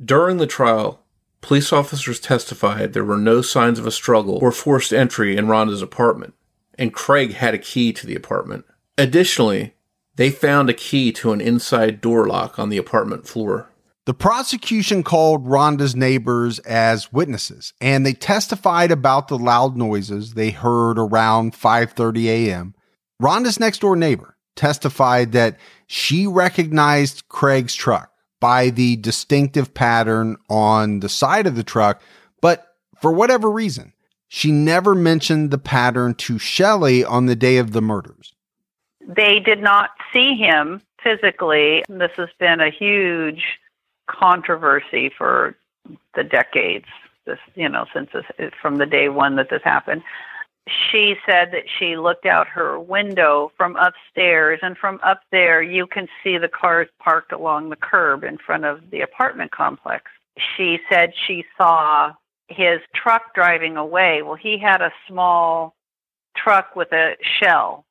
[0.02, 1.00] During the trial,
[1.40, 5.82] police officers testified there were no signs of a struggle or forced entry in Rhonda's
[5.82, 6.34] apartment,
[6.78, 8.64] and Craig had a key to the apartment.
[8.98, 9.74] Additionally,
[10.16, 13.68] they found a key to an inside door lock on the apartment floor.
[14.04, 20.50] The prosecution called Rhonda's neighbors as witnesses, and they testified about the loud noises they
[20.50, 22.74] heard around 5:30 a.m.
[23.20, 28.10] Rhonda's next door neighbor testified that she recognized Craig's truck
[28.40, 32.02] by the distinctive pattern on the side of the truck,
[32.40, 32.66] but
[33.00, 33.92] for whatever reason,
[34.28, 38.34] she never mentioned the pattern to Shelley on the day of the murders.
[39.06, 41.84] They did not see him physically.
[41.88, 43.42] This has been a huge
[44.06, 45.56] controversy for
[46.14, 46.86] the decades.
[47.26, 50.02] This, you know, since this, from the day one that this happened
[50.68, 55.86] she said that she looked out her window from upstairs, and from up there, you
[55.86, 60.04] can see the cars parked along the curb in front of the apartment complex.
[60.56, 62.12] She said she saw
[62.48, 64.22] his truck driving away.
[64.22, 65.74] Well, he had a small
[66.36, 67.84] truck with a shell,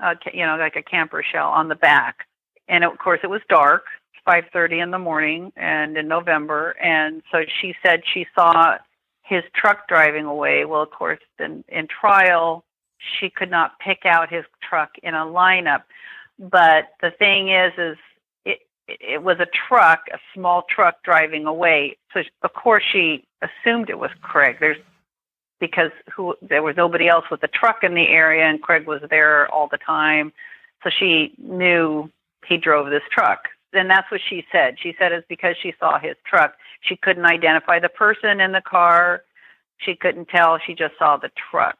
[0.00, 2.26] uh, you know, like a camper shell on the back.
[2.68, 3.84] And of course, it was dark,
[4.26, 6.70] 5:30 in the morning, and in November.
[6.82, 8.78] And so she said she saw
[9.26, 10.64] his truck driving away.
[10.64, 12.64] Well, of course, in, in trial,
[12.98, 15.82] she could not pick out his truck in a lineup.
[16.38, 17.96] But the thing is, is
[18.44, 21.96] it it was a truck, a small truck driving away.
[22.12, 24.56] So of course she assumed it was Craig.
[24.60, 24.78] There's
[25.58, 29.00] because who there was nobody else with a truck in the area, and Craig was
[29.08, 30.32] there all the time.
[30.84, 32.10] So she knew
[32.46, 33.48] he drove this truck.
[33.76, 34.76] Then that's what she said.
[34.82, 36.54] She said it's because she saw his truck.
[36.80, 39.20] She couldn't identify the person in the car.
[39.76, 40.58] She couldn't tell.
[40.66, 41.76] She just saw the truck.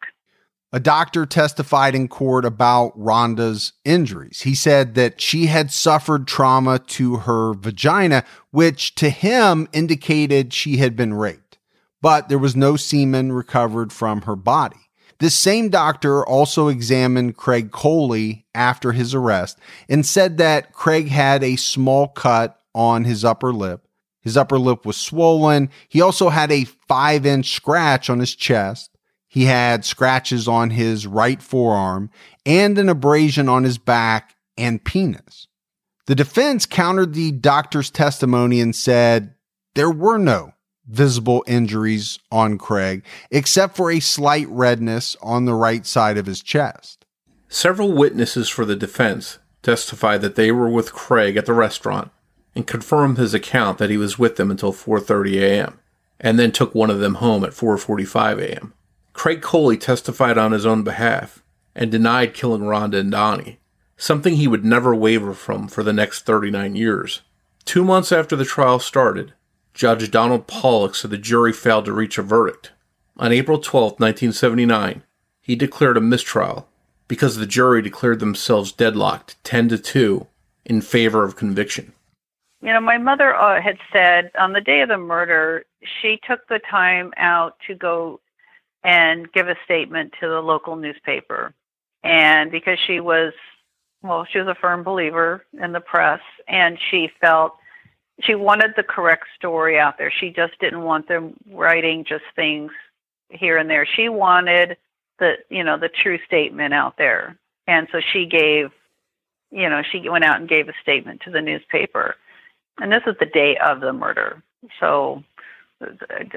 [0.75, 4.43] A doctor testified in court about Rhonda's injuries.
[4.43, 10.77] He said that she had suffered trauma to her vagina, which to him indicated she
[10.77, 11.57] had been raped,
[12.03, 14.86] but there was no semen recovered from her body.
[15.19, 21.43] This same doctor also examined Craig Coley after his arrest and said that Craig had
[21.43, 23.87] a small cut on his upper lip.
[24.21, 25.71] His upper lip was swollen.
[25.89, 28.91] He also had a five inch scratch on his chest.
[29.29, 32.11] He had scratches on his right forearm
[32.45, 35.47] and an abrasion on his back and penis.
[36.07, 39.35] The defense countered the doctor's testimony and said
[39.75, 40.53] there were no
[40.89, 46.43] visible injuries on Craig, except for a slight redness on the right side of his
[46.43, 47.05] chest.
[47.49, 52.11] Several witnesses for the defense testified that they were with Craig at the restaurant
[52.55, 55.79] and confirmed his account that he was with them until 4:30 a.m.
[56.21, 58.73] and then took one of them home at 4:45 a.m.
[59.13, 61.43] Craig Coley testified on his own behalf
[61.75, 63.59] and denied killing Rhonda and Donnie,
[63.97, 67.23] something he would never waver from for the next 39 years.
[67.65, 69.35] 2 months after the trial started,
[69.77, 72.73] Judge Donald Pollock said the jury failed to reach a verdict.
[73.19, 75.03] On April 12, 1979,
[75.43, 76.67] he declared a mistrial
[77.09, 80.27] because the jury declared themselves deadlocked 10 to 2
[80.65, 81.93] in favor of conviction.
[82.63, 85.67] You know, my mother uh, had said on the day of the murder,
[86.01, 88.19] she took the time out to go
[88.83, 91.53] and give a statement to the local newspaper.
[92.03, 93.35] And because she was,
[94.03, 97.59] well, she was a firm believer in the press, and she felt
[98.21, 100.11] she wanted the correct story out there.
[100.11, 102.73] She just didn't want them writing just things
[103.29, 103.87] here and there.
[103.87, 104.77] She wanted
[105.19, 108.71] the you know the true statement out there, and so she gave,
[109.51, 112.17] you know, she went out and gave a statement to the newspaper,
[112.79, 114.43] and this is the day of the murder.
[114.81, 115.23] So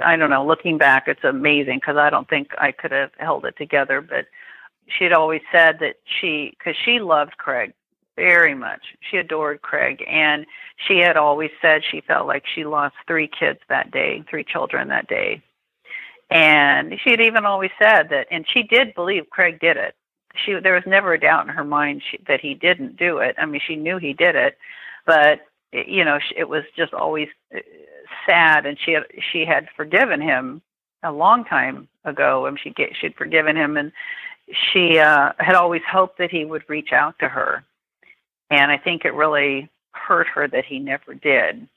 [0.04, 0.46] I don't know.
[0.46, 4.02] Looking back, it's amazing because I don't think I could have held it together.
[4.02, 4.26] But
[4.88, 7.74] she had always said that she, because she loved Craig
[8.20, 8.82] very much.
[9.10, 13.60] She adored Craig, and she had always said she felt like she lost three kids
[13.70, 15.42] that day, three children that day.
[16.30, 19.96] And she had even always said that, and she did believe Craig did it.
[20.36, 23.36] She there was never a doubt in her mind she, that he didn't do it.
[23.38, 24.58] I mean, she knew he did it,
[25.06, 25.40] but
[25.72, 27.60] you know, it was just always uh,
[28.28, 30.62] sad, and she had she had forgiven him
[31.04, 33.92] a long time ago, and she she'd forgiven him, and
[34.72, 37.64] she uh, had always hoped that he would reach out to her
[38.50, 41.68] and I think it really hurt her that he never did.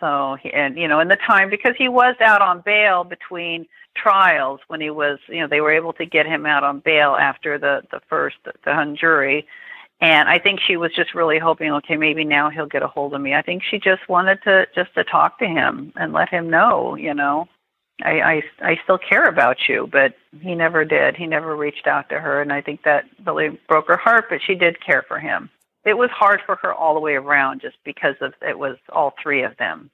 [0.00, 3.66] So, he, and you know, in the time because he was out on bail between
[3.96, 7.14] trials when he was, you know, they were able to get him out on bail
[7.14, 9.46] after the the first the hung jury,
[10.00, 13.14] and I think she was just really hoping, okay, maybe now he'll get a hold
[13.14, 13.34] of me.
[13.34, 16.96] I think she just wanted to just to talk to him and let him know,
[16.96, 17.48] you know,
[18.02, 21.16] I I, I still care about you, but he never did.
[21.16, 24.26] He never reached out to her, and I think that really broke her heart.
[24.28, 25.48] But she did care for him
[25.84, 29.14] it was hard for her all the way around just because of it was all
[29.22, 29.90] three of them.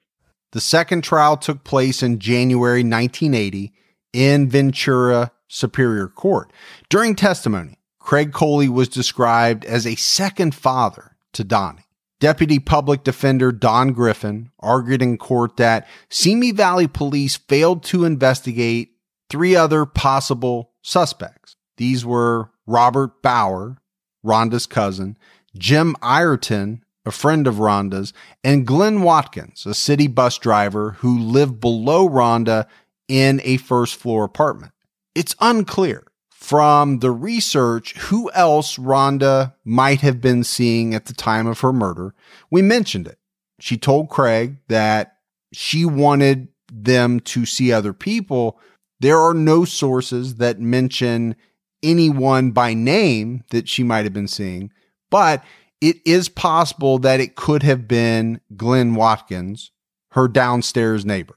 [0.53, 3.73] The second trial took place in January 1980
[4.13, 6.53] in Ventura Superior Court.
[6.89, 11.85] During testimony, Craig Coley was described as a second father to Donnie.
[12.21, 18.93] Deputy Public Defender Don Griffin argued in court that Simi Valley Police failed to investigate
[19.31, 21.57] three other possible suspects.
[21.77, 23.77] These were Robert Bauer,
[24.25, 25.17] Rhonda's cousin,
[25.57, 28.13] Jim Ireton, a friend of Rhonda's,
[28.45, 32.67] and Glenn Watkins, a city bus driver who lived below Rhonda
[33.09, 34.73] in a first floor apartment.
[35.15, 41.47] It's unclear from the research who else Rhonda might have been seeing at the time
[41.47, 42.15] of her murder.
[42.51, 43.19] We mentioned it.
[43.59, 45.17] She told Craig that
[45.53, 48.59] she wanted them to see other people.
[49.01, 51.35] There are no sources that mention
[51.83, 54.73] anyone by name that she might have been seeing
[55.11, 55.45] but
[55.81, 59.71] it is possible that it could have been Glenn Watkins,
[60.13, 61.37] her downstairs neighbor.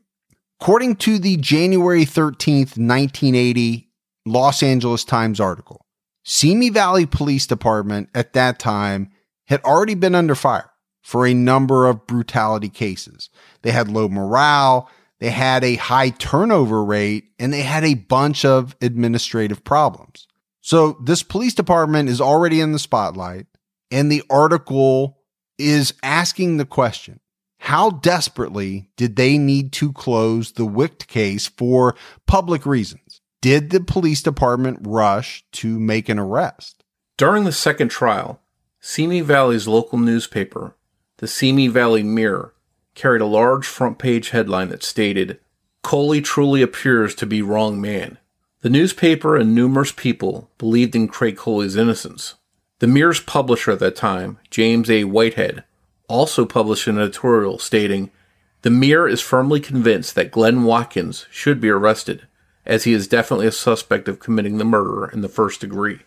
[0.60, 3.90] According to the January 13th, 1980
[4.26, 5.86] Los Angeles Times article,
[6.24, 9.10] Simi Valley Police Department at that time
[9.48, 10.70] had already been under fire
[11.02, 13.30] for a number of brutality cases.
[13.64, 18.46] They had low morale, they had a high turnover rate, and they had a bunch
[18.46, 20.28] of administrative problems.
[20.62, 23.48] So this police department is already in the spotlight,
[23.92, 25.20] and the article
[25.58, 27.20] is asking the question
[27.60, 33.22] how desperately did they need to close the Wicht case for public reasons?
[33.40, 36.84] Did the police department rush to make an arrest?
[37.18, 38.42] During the second trial,
[38.80, 40.76] Simi Valley's local newspaper,
[41.18, 42.56] the Simi Valley Mirror,
[42.96, 45.40] carried a large front page headline that stated,
[45.84, 48.18] Coley truly appears to be wrong man.
[48.62, 52.36] The newspaper and numerous people believed in Craig Coley's innocence.
[52.82, 55.04] The Mirror's publisher at that time, James A.
[55.04, 55.64] Whitehead,
[56.08, 58.10] also published an editorial stating,
[58.64, 62.28] The Mirror is firmly convinced that Glenn Watkins should be arrested,
[62.66, 66.00] as he is definitely a suspect of committing the murder in the first degree.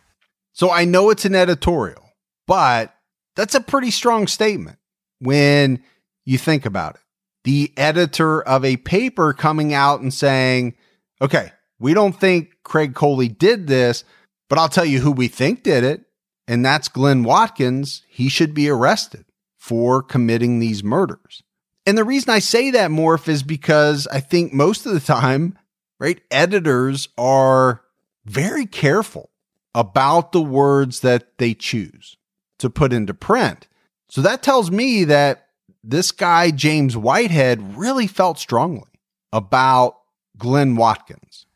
[0.53, 2.11] So I know it's an editorial,
[2.49, 2.93] but
[3.37, 4.79] that's a pretty strong statement
[5.20, 5.81] when
[6.25, 7.01] you think about it.
[7.45, 10.75] The editor of a paper coming out and saying,
[11.22, 14.03] okay, we don't think Craig Coley did this,
[14.49, 16.05] but I'll tell you who we think did it.
[16.47, 18.03] And that's Glenn Watkins.
[18.09, 19.25] He should be arrested
[19.57, 21.43] for committing these murders.
[21.87, 25.59] And the reason I say that, Morph, is because I think most of the time,
[25.99, 27.83] right, editors are
[28.25, 29.31] very careful
[29.75, 32.17] about the words that they choose
[32.59, 33.69] to put into print.
[34.09, 35.49] So that tells me that
[35.83, 38.91] this guy, James Whitehead, really felt strongly
[39.33, 39.97] about
[40.39, 41.47] Glenn Watkins.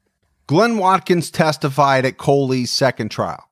[0.46, 3.47] Glenn Watkins testified at Coley's second trial.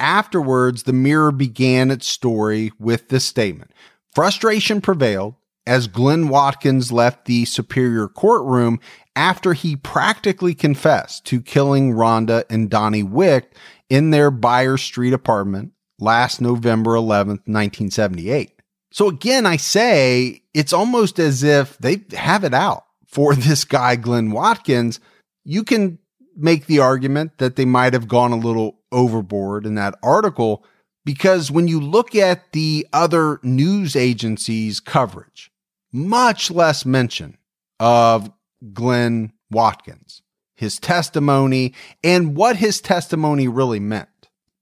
[0.00, 3.70] Afterwards, the Mirror began its story with this statement
[4.14, 5.34] Frustration prevailed
[5.66, 8.80] as Glenn Watkins left the Superior Courtroom
[9.14, 13.54] after he practically confessed to killing Rhonda and Donnie Wicht
[13.88, 18.52] in their Byers Street apartment last November 11th, 1978.
[18.90, 23.96] So again, I say it's almost as if they have it out for this guy,
[23.96, 24.98] Glenn Watkins.
[25.44, 25.98] You can
[26.36, 30.64] make the argument that they might have gone a little overboard in that article
[31.04, 35.50] because when you look at the other news agencies' coverage,
[35.92, 37.36] much less mention
[37.78, 38.30] of
[38.72, 40.22] Glenn Watkins,
[40.54, 41.74] his testimony,
[42.04, 44.08] and what his testimony really meant.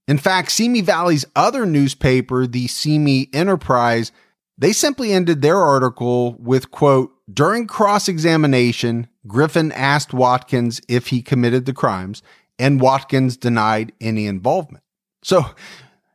[0.07, 4.11] In fact, Simi Valley's other newspaper, the Simi Enterprise,
[4.57, 11.21] they simply ended their article with quote, during cross examination, Griffin asked Watkins if he
[11.21, 12.23] committed the crimes,
[12.59, 14.85] and Watkins denied any involvement.
[15.23, 15.47] So,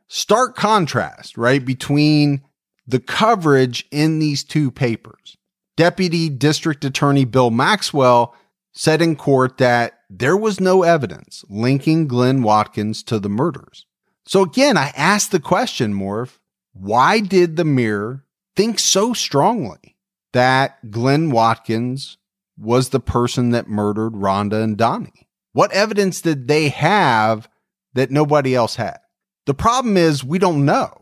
[0.08, 2.42] stark contrast, right, between
[2.86, 5.36] the coverage in these two papers.
[5.76, 8.34] Deputy District Attorney Bill Maxwell
[8.72, 13.86] said in court that there was no evidence linking Glenn Watkins to the murders.
[14.26, 16.38] So again, I asked the question, Morph,
[16.72, 18.24] why did the Mirror
[18.56, 19.96] think so strongly
[20.32, 22.18] that Glenn Watkins
[22.56, 25.23] was the person that murdered Rhonda and Donnie?
[25.54, 27.48] What evidence did they have
[27.94, 28.98] that nobody else had?
[29.46, 31.00] The problem is we don't know.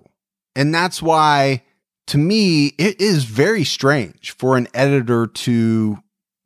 [0.55, 1.63] And that's why,
[2.09, 5.99] to me, it is very strange for an editor to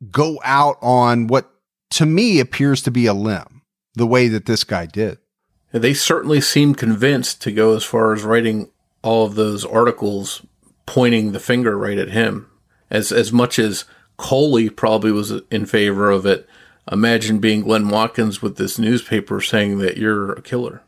[0.09, 1.51] go out on what
[1.91, 3.61] to me appears to be a limb
[3.95, 5.17] the way that this guy did.
[5.73, 10.45] They certainly seemed convinced to go as far as writing all of those articles
[10.85, 12.49] pointing the finger right at him.
[12.89, 13.83] As as much as
[14.17, 16.47] Coley probably was in favor of it,
[16.91, 20.81] imagine being Glenn Watkins with this newspaper saying that you're a killer.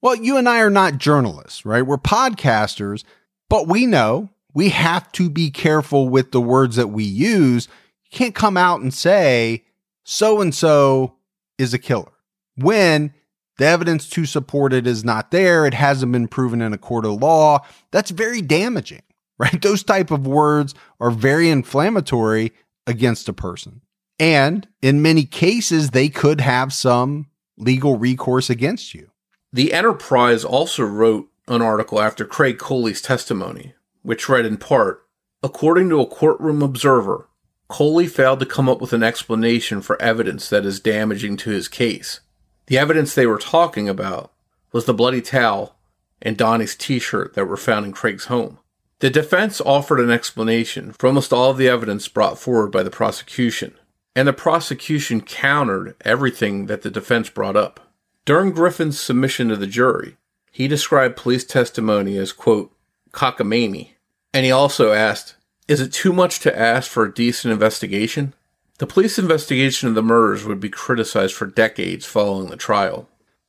[0.00, 1.86] Well, you and I are not journalists, right?
[1.86, 3.04] We're podcasters,
[3.48, 7.68] but we know we have to be careful with the words that we use.
[8.04, 9.64] You can't come out and say
[10.04, 11.16] so and so
[11.58, 12.12] is a killer
[12.56, 13.14] when
[13.58, 15.66] the evidence to support it is not there.
[15.66, 17.64] It hasn't been proven in a court of law.
[17.90, 19.02] That's very damaging,
[19.38, 19.60] right?
[19.60, 22.52] Those type of words are very inflammatory
[22.86, 23.82] against a person.
[24.18, 29.10] And in many cases, they could have some legal recourse against you.
[29.52, 35.02] The Enterprise also wrote an article after Craig Coley's testimony, which read in part
[35.44, 37.28] According to a courtroom observer,
[37.68, 41.66] Coley failed to come up with an explanation for evidence that is damaging to his
[41.66, 42.20] case.
[42.66, 44.32] The evidence they were talking about
[44.70, 45.76] was the bloody towel
[46.20, 48.58] and Donnie's t shirt that were found in Craig's home.
[49.00, 52.90] The defense offered an explanation for almost all of the evidence brought forward by the
[52.90, 53.74] prosecution,
[54.14, 57.80] and the prosecution countered everything that the defense brought up.
[58.24, 60.16] During Griffin's submission to the jury,
[60.50, 62.72] he described police testimony as, quote,
[63.12, 63.90] cockamamie.
[64.34, 65.36] And he also asked,
[65.66, 68.34] Is it too much to ask for a decent investigation?
[68.78, 73.08] The police investigation of the murders would be criticized for decades following the trial.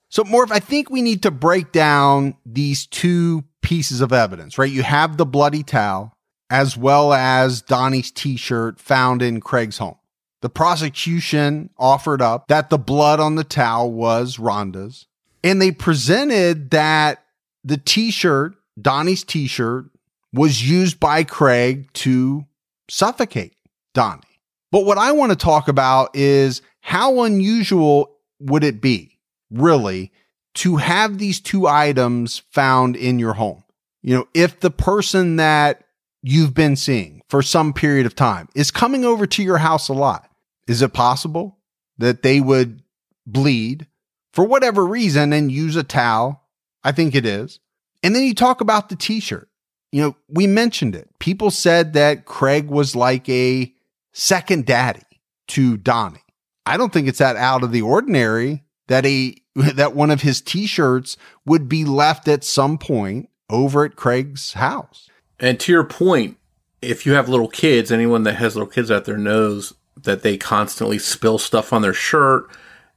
[0.09, 4.71] So, Morph, I think we need to break down these two pieces of evidence, right?
[4.71, 6.15] You have the bloody towel
[6.49, 9.95] as well as Donnie's t shirt found in Craig's home.
[10.43, 15.07] The prosecution offered up that the blood on the towel was Rhonda's.
[15.41, 17.23] And they presented that
[17.63, 19.85] the t shirt, Donnie's t shirt,
[20.33, 22.43] was used by Craig to
[22.89, 23.55] suffocate
[23.93, 24.21] Donnie.
[24.69, 29.17] But what I want to talk about is how unusual would it be,
[29.49, 30.11] really,
[30.55, 33.63] to have these two items found in your home?
[34.01, 35.85] You know, if the person that
[36.21, 39.93] you've been seeing for some period of time is coming over to your house a
[39.93, 40.29] lot,
[40.67, 41.57] is it possible
[41.97, 42.81] that they would
[43.25, 43.87] bleed
[44.31, 46.43] for whatever reason and use a towel?
[46.83, 47.59] I think it is.
[48.01, 49.49] And then you talk about the t shirt.
[49.91, 51.07] You know, we mentioned it.
[51.19, 53.71] People said that Craig was like a
[54.11, 55.01] second daddy
[55.49, 56.19] to Donnie.
[56.65, 60.41] I don't think it's that out of the ordinary that a that one of his
[60.41, 65.09] t-shirts would be left at some point over at Craig's house.
[65.39, 66.37] And to your point,
[66.81, 69.73] if you have little kids, anyone that has little kids out there knows
[70.03, 72.49] that they constantly spill stuff on their shirt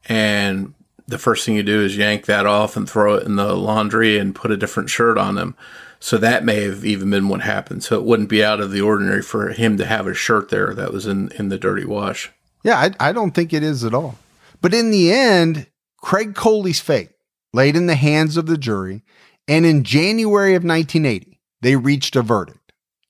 [0.07, 0.75] and
[1.09, 4.19] the first thing you do is yank that off and throw it in the laundry
[4.19, 5.57] and put a different shirt on them.
[6.01, 7.85] So that may have even been what happened.
[7.85, 10.75] So it wouldn't be out of the ordinary for him to have a shirt there
[10.75, 12.31] that was in, in the dirty wash.
[12.63, 14.19] Yeah, I, I don't think it is at all.
[14.61, 17.11] But in the end, Craig Coley's fate
[17.53, 19.03] laid in the hands of the jury.
[19.49, 22.66] And in January of 1980, they reached a verdict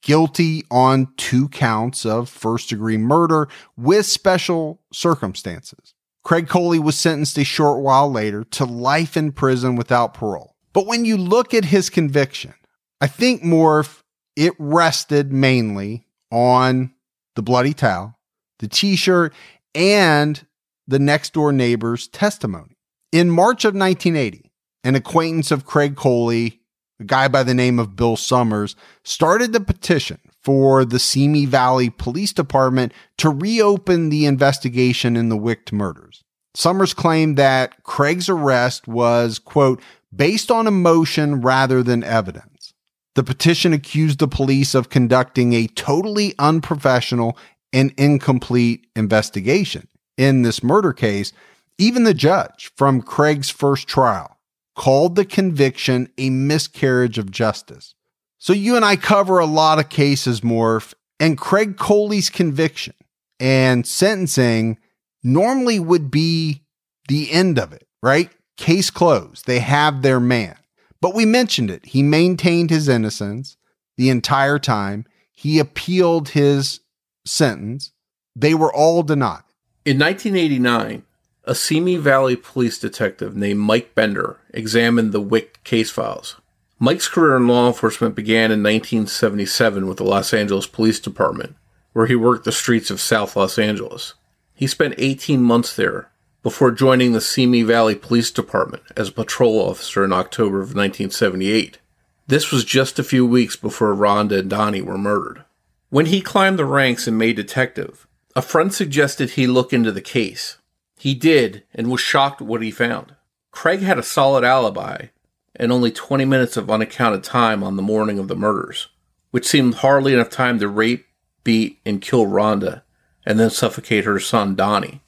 [0.07, 5.95] guilty on two counts of first degree murder with special circumstances.
[6.23, 10.55] Craig Coley was sentenced a short while later to life in prison without parole.
[10.73, 12.55] But when you look at his conviction,
[13.01, 14.03] I think Morph,
[14.37, 16.95] it rested mainly on
[17.35, 18.17] the bloody towel,
[18.61, 19.35] the t shirt,
[19.75, 20.47] and
[20.87, 22.79] the next door neighbor's testimony.
[23.11, 24.53] In March of 1980,
[24.85, 26.61] an acquaintance of Craig Coley,
[27.01, 31.91] a guy by the name of Bill Summers, started the petition for the Simi Valley
[31.91, 36.23] Police Department to reopen the investigation in the Wicht murders.
[36.55, 39.81] Summers claimed that Craig's arrest was, quote,
[40.15, 42.73] based on emotion rather than evidence.
[43.15, 47.37] The petition accused the police of conducting a totally unprofessional
[47.73, 49.89] and incomplete investigation.
[50.17, 51.33] In this murder case,
[51.79, 54.36] even the judge from Craig's first trial
[54.77, 57.95] called the conviction a miscarriage of justice.
[58.39, 62.95] So you and I cover a lot of cases, Morph, and Craig Coley's conviction
[63.41, 64.79] and sentencing
[65.25, 66.63] normally would be
[67.09, 68.31] the end of it, right?
[68.57, 69.47] Case closed.
[69.47, 70.57] They have their man.
[71.01, 71.87] But we mentioned it.
[71.87, 73.57] He maintained his innocence
[73.97, 75.07] the entire time.
[75.33, 76.81] He appealed his
[77.25, 77.93] sentence.
[78.35, 79.43] They were all denied.
[79.85, 81.05] In 1989,
[81.47, 86.41] a Simi Valley police detective named Mike Bender examined the Wicht case files.
[86.81, 91.55] Mike's career in law enforcement began in 1977 with the Los Angeles Police Department,
[91.93, 94.15] where he worked the streets of South Los Angeles.
[94.55, 96.11] He spent 18 months there
[96.43, 101.79] before joining the Simi Valley Police Department as a patrol officer in October of 1978.
[102.27, 105.45] This was just a few weeks before Rhonda and Donnie were murdered.
[105.91, 110.01] When he climbed the ranks and made detective, a friend suggested he look into the
[110.01, 110.59] case.
[110.99, 113.15] He did and was shocked at what he found.
[113.51, 115.07] Craig had a solid alibi
[115.55, 118.89] and only 20 minutes of unaccounted time on the morning of the murders,
[119.31, 121.07] which seemed hardly enough time to rape,
[121.45, 122.83] beat, and kill Rhonda
[123.25, 125.01] and then suffocate her son Donnie.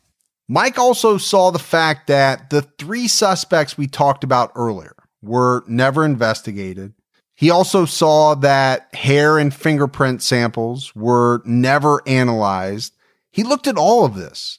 [0.48, 6.04] Mike also saw the fact that the three suspects we talked about earlier were never
[6.04, 6.94] investigated.
[7.34, 12.94] He also saw that hair and fingerprint samples were never analyzed.
[13.30, 14.58] He looked at all of this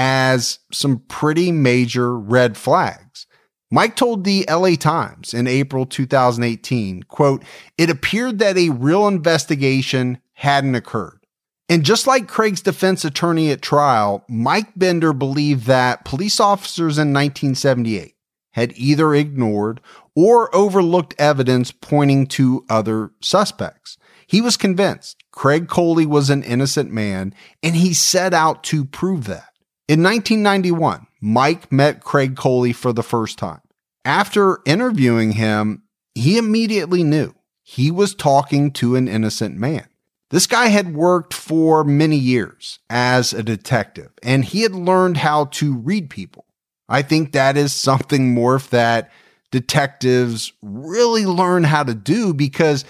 [0.00, 3.26] as some pretty major red flags.
[3.68, 7.42] Mike told the LA Times in April 2018, quote,
[7.76, 11.18] it appeared that a real investigation hadn't occurred.
[11.68, 17.12] And just like Craig's defense attorney at trial, Mike Bender believed that police officers in
[17.12, 18.14] 1978
[18.52, 19.80] had either ignored
[20.14, 23.98] or overlooked evidence pointing to other suspects.
[24.28, 27.34] He was convinced Craig Coley was an innocent man,
[27.64, 29.47] and he set out to prove that.
[29.88, 33.62] In 1991, Mike met Craig Coley for the first time.
[34.04, 35.82] After interviewing him,
[36.14, 39.88] he immediately knew he was talking to an innocent man.
[40.28, 45.46] This guy had worked for many years as a detective and he had learned how
[45.46, 46.44] to read people.
[46.86, 49.10] I think that is something more that
[49.50, 52.84] detectives really learn how to do because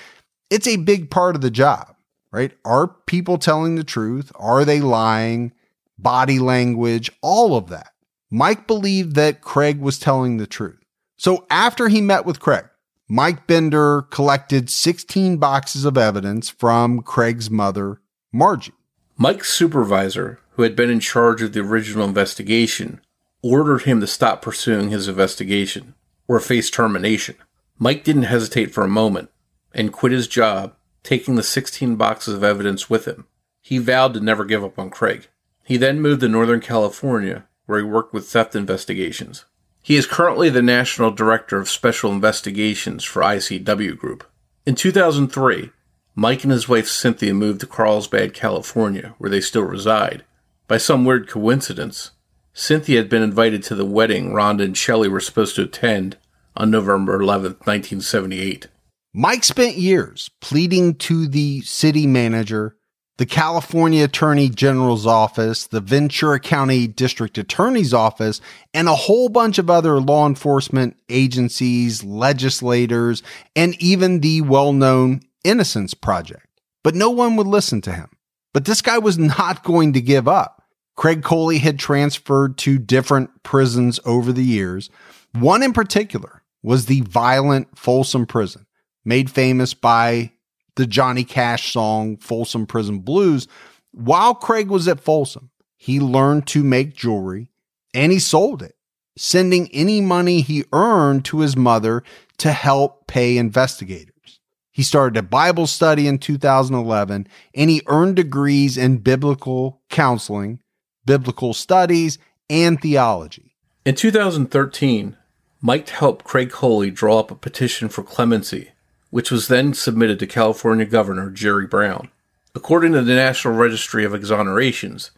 [0.50, 1.94] it's a big part of the job,
[2.32, 2.50] right?
[2.64, 4.32] Are people telling the truth?
[4.34, 5.52] Are they lying?
[5.98, 7.90] Body language, all of that.
[8.30, 10.78] Mike believed that Craig was telling the truth.
[11.16, 12.66] So after he met with Craig,
[13.08, 18.00] Mike Bender collected 16 boxes of evidence from Craig's mother,
[18.32, 18.72] Margie.
[19.16, 23.00] Mike's supervisor, who had been in charge of the original investigation,
[23.42, 25.94] ordered him to stop pursuing his investigation.
[26.28, 27.34] or face termination.
[27.78, 29.30] Mike didn't hesitate for a moment
[29.72, 33.26] and quit his job, taking the 16 boxes of evidence with him.
[33.62, 35.28] He vowed to never give up on Craig.
[35.68, 39.44] He then moved to Northern California, where he worked with theft investigations.
[39.82, 44.26] He is currently the National Director of Special Investigations for ICW Group.
[44.64, 45.70] In 2003,
[46.14, 50.24] Mike and his wife Cynthia moved to Carlsbad, California, where they still reside.
[50.68, 52.12] By some weird coincidence,
[52.54, 56.16] Cynthia had been invited to the wedding Rhonda and Shelley were supposed to attend
[56.56, 58.68] on November 11, 1978.
[59.12, 62.77] Mike spent years pleading to the city manager,
[63.18, 68.40] the California Attorney General's office, the Ventura County District Attorney's office,
[68.72, 73.22] and a whole bunch of other law enforcement agencies, legislators,
[73.56, 76.46] and even the well known Innocence Project.
[76.84, 78.08] But no one would listen to him.
[78.54, 80.62] But this guy was not going to give up.
[80.96, 84.90] Craig Coley had transferred to different prisons over the years.
[85.32, 88.66] One in particular was the violent Folsom Prison,
[89.04, 90.32] made famous by
[90.78, 93.48] the Johnny Cash song Folsom Prison Blues.
[93.90, 97.50] While Craig was at Folsom, he learned to make jewelry
[97.92, 98.76] and he sold it,
[99.16, 102.04] sending any money he earned to his mother
[102.38, 104.40] to help pay investigators.
[104.70, 110.60] He started a Bible study in 2011 and he earned degrees in biblical counseling,
[111.04, 112.18] biblical studies,
[112.48, 113.56] and theology.
[113.84, 115.16] In 2013,
[115.60, 118.70] Mike helped Craig Coley draw up a petition for clemency,
[119.10, 122.10] which was then submitted to California Governor Jerry Brown.
[122.54, 125.10] According to the National Registry of Exonerations,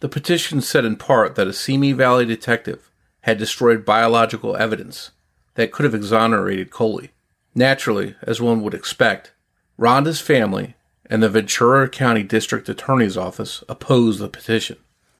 [0.00, 2.90] the petition said in part that a Simi Valley detective
[3.22, 5.10] had destroyed biological evidence
[5.54, 7.10] that could have exonerated Coley.
[7.54, 9.32] Naturally, as one would expect,
[9.76, 10.74] Rhonda's family
[11.06, 14.76] and the Ventura County District Attorney's Office opposed the petition.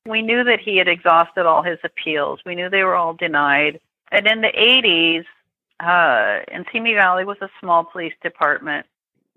[0.06, 2.40] We knew that he had exhausted all his appeals.
[2.46, 3.80] We knew they were all denied.
[4.10, 5.24] And in the 80s,
[5.80, 8.86] uh, and Simi Valley was a small police department.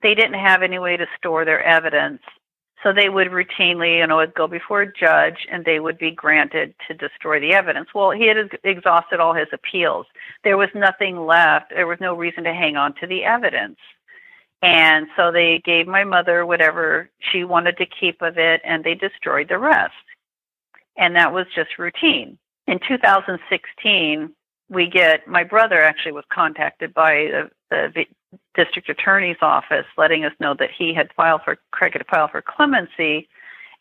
[0.01, 2.21] They didn't have any way to store their evidence.
[2.83, 6.09] So they would routinely, you know, would go before a judge and they would be
[6.09, 7.89] granted to destroy the evidence.
[7.93, 10.07] Well, he had exhausted all his appeals.
[10.43, 11.69] There was nothing left.
[11.69, 13.77] There was no reason to hang on to the evidence.
[14.63, 18.95] And so they gave my mother whatever she wanted to keep of it and they
[18.95, 19.93] destroyed the rest.
[20.97, 22.37] And that was just routine.
[22.67, 24.31] In 2016,
[24.71, 28.05] we get my brother actually was contacted by the, the
[28.55, 32.41] district attorney's office letting us know that he had filed for Craig had filed for
[32.41, 33.27] clemency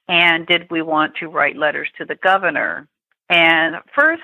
[0.09, 2.89] and did we want to write letters to the governor?
[3.29, 4.23] And first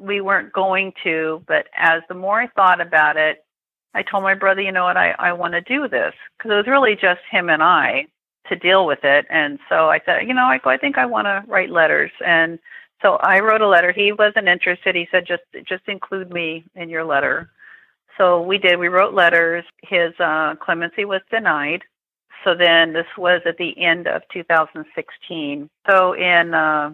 [0.00, 3.44] we weren't going to but as the more I thought about it
[3.92, 4.96] I told my brother you know what?
[4.96, 6.14] I, I want to do this.
[6.38, 8.06] Because it was really just him and I
[8.48, 11.26] to deal with it and so I said you know I, I think I want
[11.26, 12.12] to write letters.
[12.24, 12.60] And
[13.04, 13.92] so I wrote a letter.
[13.92, 14.94] He wasn't interested.
[14.94, 17.50] He said, just just include me in your letter.
[18.16, 18.78] So we did.
[18.78, 19.64] We wrote letters.
[19.82, 21.82] His uh, clemency was denied.
[22.44, 25.68] So then this was at the end of 2016.
[25.90, 26.92] So in uh,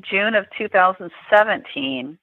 [0.00, 2.18] June of 2017,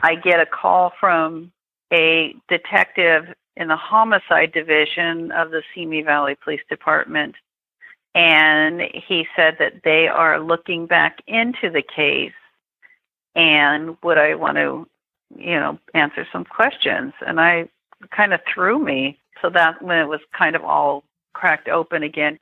[0.00, 1.52] I get a call from
[1.92, 3.24] a detective
[3.56, 7.34] in the homicide division of the Simi Valley Police Department.
[8.14, 12.32] And he said that they are looking back into the case
[13.36, 14.88] and would I want to,
[15.36, 17.12] you know, answer some questions?
[17.24, 17.68] And I
[18.10, 19.20] kind of threw me.
[19.42, 22.38] So that when it was kind of all cracked open again.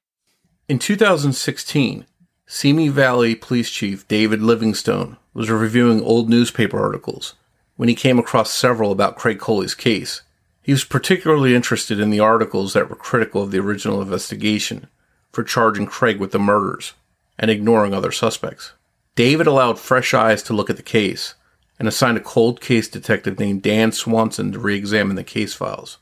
[0.69, 2.07] In 2016,
[2.47, 7.35] Simi Valley Police Chief David Livingstone was reviewing old newspaper articles
[7.77, 10.23] when he came across several about Craig Coley's case.
[10.63, 14.87] He was particularly interested in the articles that were critical of the original investigation
[15.33, 16.95] for charging Craig with the murders
[17.39, 18.73] and ignoring other suspects.
[19.17, 21.35] David allowed fresh eyes to look at the case
[21.79, 25.99] and assigned a cold case detective named Dan Swanson to re examine the case files.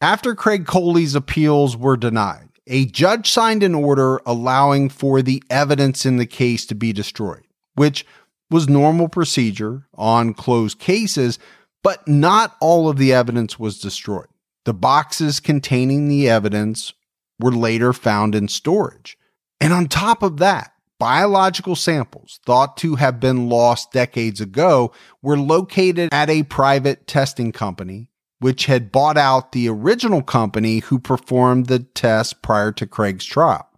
[0.00, 6.04] After Craig Coley's appeals were denied, a judge signed an order allowing for the evidence
[6.04, 7.44] in the case to be destroyed,
[7.74, 8.04] which
[8.50, 11.38] was normal procedure on closed cases,
[11.82, 14.26] but not all of the evidence was destroyed.
[14.64, 16.92] The boxes containing the evidence
[17.38, 19.16] were later found in storage.
[19.60, 24.92] And on top of that, biological samples thought to have been lost decades ago
[25.22, 30.98] were located at a private testing company, which had bought out the original company who
[30.98, 33.68] performed the test prior to Craig's trial.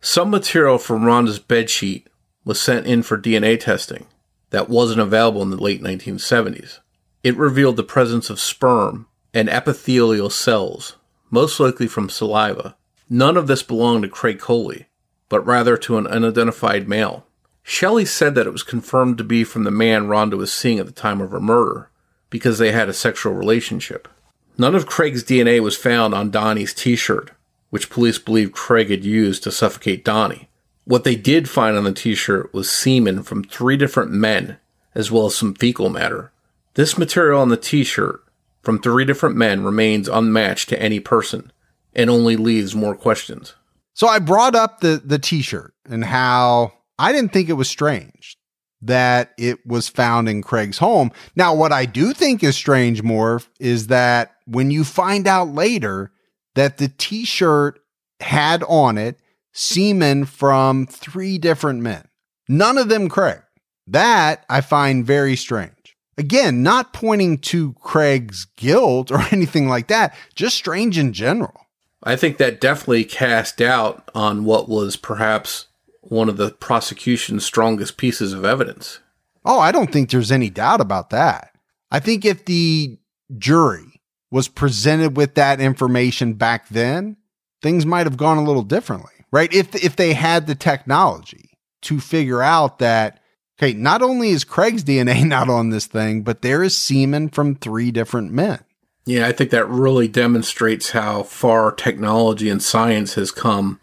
[0.00, 2.06] Some material from Rhonda's bedsheet
[2.44, 4.06] was sent in for DNA testing
[4.50, 6.78] that wasn't available in the late 1970s.
[7.22, 10.96] It revealed the presence of sperm and epithelial cells,
[11.30, 12.76] most likely from saliva.
[13.10, 14.87] None of this belonged to Craig Coley,
[15.28, 17.26] but rather to an unidentified male.
[17.62, 20.86] Shelley said that it was confirmed to be from the man Rhonda was seeing at
[20.86, 21.90] the time of her murder,
[22.30, 24.08] because they had a sexual relationship.
[24.56, 27.30] None of Craig's DNA was found on Donnie's t shirt,
[27.70, 30.48] which police believe Craig had used to suffocate Donnie.
[30.84, 34.58] What they did find on the t shirt was semen from three different men,
[34.94, 36.32] as well as some fecal matter.
[36.74, 38.24] This material on the t shirt
[38.62, 41.52] from three different men remains unmatched to any person
[41.94, 43.54] and only leaves more questions.
[43.98, 48.36] So I brought up the the t-shirt and how I didn't think it was strange
[48.80, 51.10] that it was found in Craig's home.
[51.34, 56.12] Now what I do think is strange more is that when you find out later
[56.54, 57.80] that the t-shirt
[58.20, 59.18] had on it
[59.52, 62.04] semen from three different men.
[62.48, 63.42] None of them Craig.
[63.88, 65.96] That I find very strange.
[66.16, 71.66] Again, not pointing to Craig's guilt or anything like that, just strange in general.
[72.02, 75.66] I think that definitely cast doubt on what was perhaps
[76.00, 79.00] one of the prosecution's strongest pieces of evidence.
[79.44, 81.54] Oh, I don't think there's any doubt about that.
[81.90, 82.98] I think if the
[83.36, 87.16] jury was presented with that information back then,
[87.62, 89.52] things might have gone a little differently, right?
[89.52, 91.50] If if they had the technology
[91.82, 93.20] to figure out that
[93.58, 97.54] okay, not only is Craig's DNA not on this thing, but there is semen from
[97.54, 98.60] three different men.
[99.08, 103.80] Yeah, I think that really demonstrates how far technology and science has come.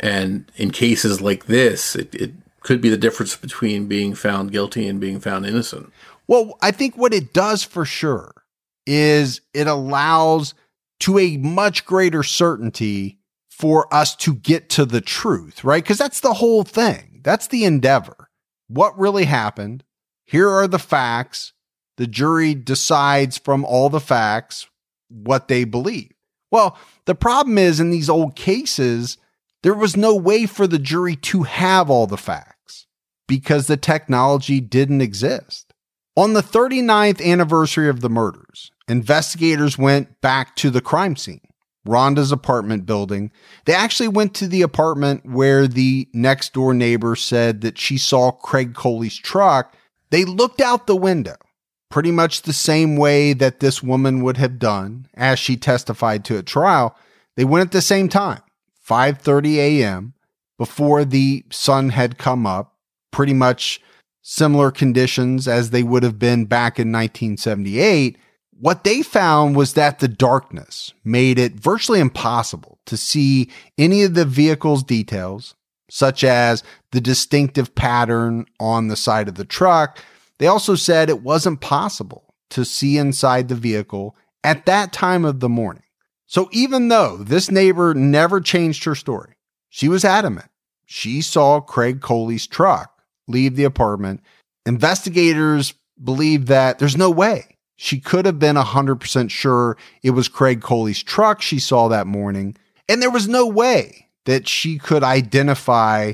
[0.00, 4.88] And in cases like this, it, it could be the difference between being found guilty
[4.88, 5.92] and being found innocent.
[6.26, 8.32] Well, I think what it does for sure
[8.84, 10.54] is it allows
[11.00, 15.84] to a much greater certainty for us to get to the truth, right?
[15.84, 17.20] Because that's the whole thing.
[17.22, 18.28] That's the endeavor.
[18.66, 19.84] What really happened?
[20.24, 21.52] Here are the facts.
[21.96, 24.66] The jury decides from all the facts
[25.08, 26.10] what they believe.
[26.50, 29.18] Well, the problem is in these old cases,
[29.62, 32.86] there was no way for the jury to have all the facts
[33.26, 35.72] because the technology didn't exist.
[36.16, 41.40] On the 39th anniversary of the murders, investigators went back to the crime scene,
[41.84, 43.32] Rhonda's apartment building.
[43.64, 48.30] They actually went to the apartment where the next door neighbor said that she saw
[48.30, 49.74] Craig Coley's truck.
[50.10, 51.36] They looked out the window
[51.94, 56.36] pretty much the same way that this woman would have done as she testified to
[56.36, 56.96] a trial.
[57.36, 58.40] They went at the same time,
[58.84, 60.14] 5:30 a.m.
[60.58, 62.74] before the sun had come up,
[63.12, 63.80] pretty much
[64.22, 68.18] similar conditions as they would have been back in 1978.
[68.58, 74.14] What they found was that the darkness made it virtually impossible to see any of
[74.14, 75.54] the vehicle's details,
[75.88, 80.00] such as the distinctive pattern on the side of the truck,
[80.44, 84.14] they also said it wasn't possible to see inside the vehicle
[84.44, 85.84] at that time of the morning.
[86.26, 89.36] So even though this neighbor never changed her story,
[89.70, 90.50] she was adamant.
[90.84, 92.92] She saw Craig Coley's truck
[93.26, 94.20] leave the apartment.
[94.66, 95.72] Investigators
[96.02, 101.02] believe that there's no way she could have been 100% sure it was Craig Coley's
[101.02, 102.54] truck she saw that morning.
[102.86, 106.12] And there was no way that she could identify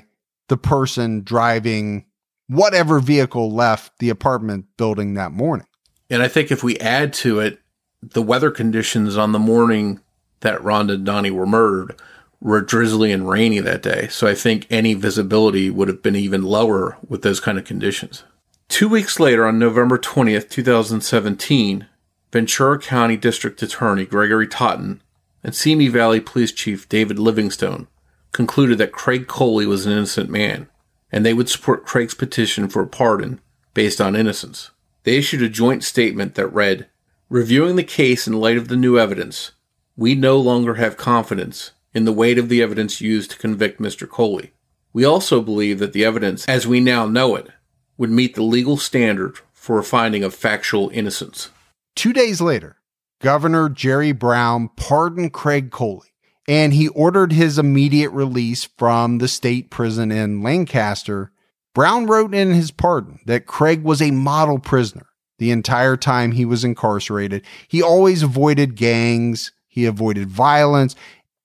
[0.49, 2.05] the person driving
[2.51, 5.67] whatever vehicle left the apartment building that morning.
[6.11, 7.61] And I think if we add to it
[8.03, 10.01] the weather conditions on the morning
[10.41, 12.01] that Rhonda and Donnie were murdered
[12.41, 14.09] were drizzly and rainy that day.
[14.09, 18.25] So I think any visibility would have been even lower with those kind of conditions.
[18.69, 21.87] Two weeks later, on November 20th, 2017,
[22.33, 25.03] Ventura County District Attorney Gregory Totten
[25.45, 27.87] and Simi Valley Police Chief David Livingstone
[28.33, 30.69] concluded that Craig Coley was an innocent man
[31.13, 33.41] and they would support Craig's petition for a pardon
[33.75, 34.71] based on innocence.
[35.05, 36.89] They issued a joint statement that read,
[37.29, 39.53] Reviewing the case in light of the new evidence,
[39.97, 44.09] we no longer have confidence in the weight of the evidence used to convict Mr.
[44.09, 44.53] Coley.
[44.93, 47.49] We also believe that the evidence, as we now know it,
[47.97, 51.51] would meet the legal standard for a finding of factual innocence.
[51.95, 52.77] Two days later,
[53.21, 56.10] Governor Jerry Brown pardoned Craig Coley
[56.51, 61.31] and he ordered his immediate release from the state prison in Lancaster.
[61.77, 65.07] Brown wrote in his pardon that Craig was a model prisoner
[65.39, 67.47] the entire time he was incarcerated.
[67.69, 70.97] He always avoided gangs, he avoided violence.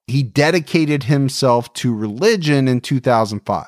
[0.08, 3.68] He dedicated himself to religion in 2005.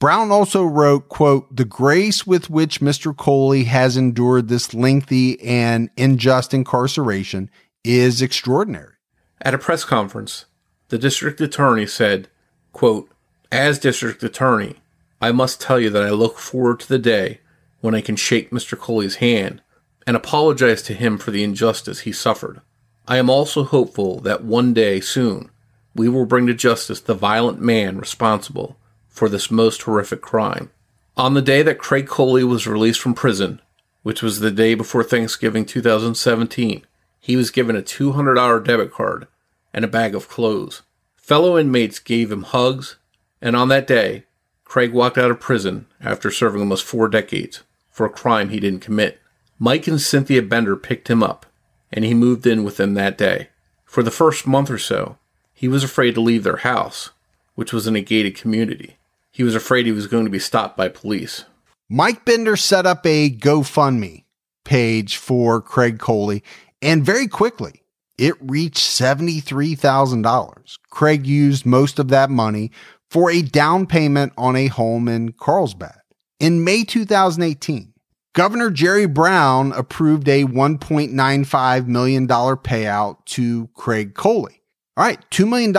[0.00, 3.16] Brown also wrote, quote, the grace with which Mr.
[3.16, 7.48] Coley has endured this lengthy and unjust incarceration
[7.84, 8.94] is extraordinary.
[9.40, 10.46] At a press conference,
[10.88, 12.28] the district attorney said,
[12.72, 13.10] quote,
[13.50, 14.76] As district attorney,
[15.20, 17.40] I must tell you that I look forward to the day
[17.80, 18.78] when I can shake Mr.
[18.78, 19.62] Coley's hand
[20.06, 22.60] and apologize to him for the injustice he suffered.
[23.06, 25.50] I am also hopeful that one day soon
[25.94, 28.76] we will bring to justice the violent man responsible
[29.08, 30.70] for this most horrific crime.
[31.16, 33.60] On the day that Craig Coley was released from prison,
[34.02, 36.84] which was the day before Thanksgiving 2017,
[37.20, 39.28] he was given a $200 debit card
[39.74, 40.82] and a bag of clothes.
[41.16, 42.96] Fellow inmates gave him hugs,
[43.42, 44.24] and on that day,
[44.64, 48.80] Craig walked out of prison after serving almost four decades for a crime he didn't
[48.80, 49.20] commit.
[49.58, 51.46] Mike and Cynthia Bender picked him up,
[51.92, 53.48] and he moved in with them that day.
[53.84, 55.18] For the first month or so,
[55.52, 57.10] he was afraid to leave their house,
[57.54, 58.96] which was in a gated community.
[59.30, 61.44] He was afraid he was going to be stopped by police.
[61.88, 64.24] Mike Bender set up a GoFundMe
[64.64, 66.42] page for Craig Coley,
[66.82, 67.83] and very quickly
[68.18, 70.78] it reached $73,000.
[70.90, 72.70] Craig used most of that money
[73.10, 76.00] for a down payment on a home in Carlsbad.
[76.40, 77.92] In May 2018,
[78.34, 84.60] Governor Jerry Brown approved a $1.95 million payout to Craig Coley.
[84.96, 85.72] All right, $2 million.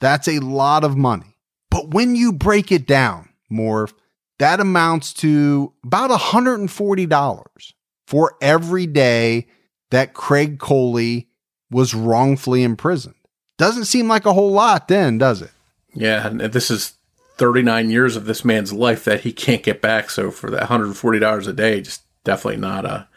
[0.00, 1.36] That's a lot of money.
[1.70, 3.92] But when you break it down, Morph,
[4.38, 7.72] that amounts to about $140
[8.06, 9.46] for every day
[9.90, 11.27] that Craig Coley
[11.70, 13.14] was wrongfully imprisoned.
[13.56, 15.50] Doesn't seem like a whole lot then, does it?
[15.94, 16.94] Yeah, and this is
[17.38, 20.10] 39 years of this man's life that he can't get back.
[20.10, 23.08] So for that $140 a day, just definitely not a.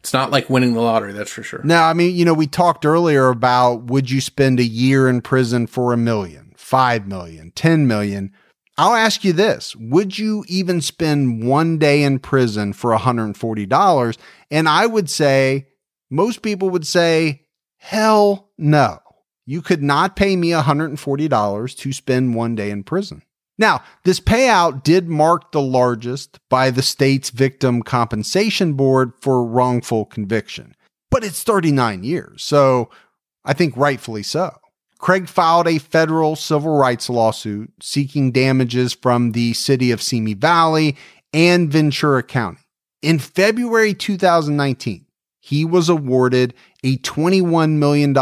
[0.00, 1.60] It's not like winning the lottery, that's for sure.
[1.64, 5.20] Now, I mean, you know, we talked earlier about would you spend a year in
[5.20, 8.32] prison for a million, five million, ten million?
[8.78, 14.18] I'll ask you this Would you even spend one day in prison for $140?
[14.52, 15.66] And I would say,
[16.10, 17.47] most people would say,
[17.78, 18.98] hell no.
[19.46, 23.22] You could not pay me $140 to spend one day in prison.
[23.56, 30.04] Now, this payout did mark the largest by the state's Victim Compensation Board for wrongful
[30.04, 30.76] conviction,
[31.10, 32.90] but it's 39 years, so
[33.44, 34.56] I think rightfully so.
[34.98, 40.96] Craig filed a federal civil rights lawsuit seeking damages from the city of Simi Valley
[41.32, 42.60] and Ventura County.
[43.00, 45.06] In February 2019,
[45.48, 46.52] he was awarded
[46.84, 48.14] a $21 million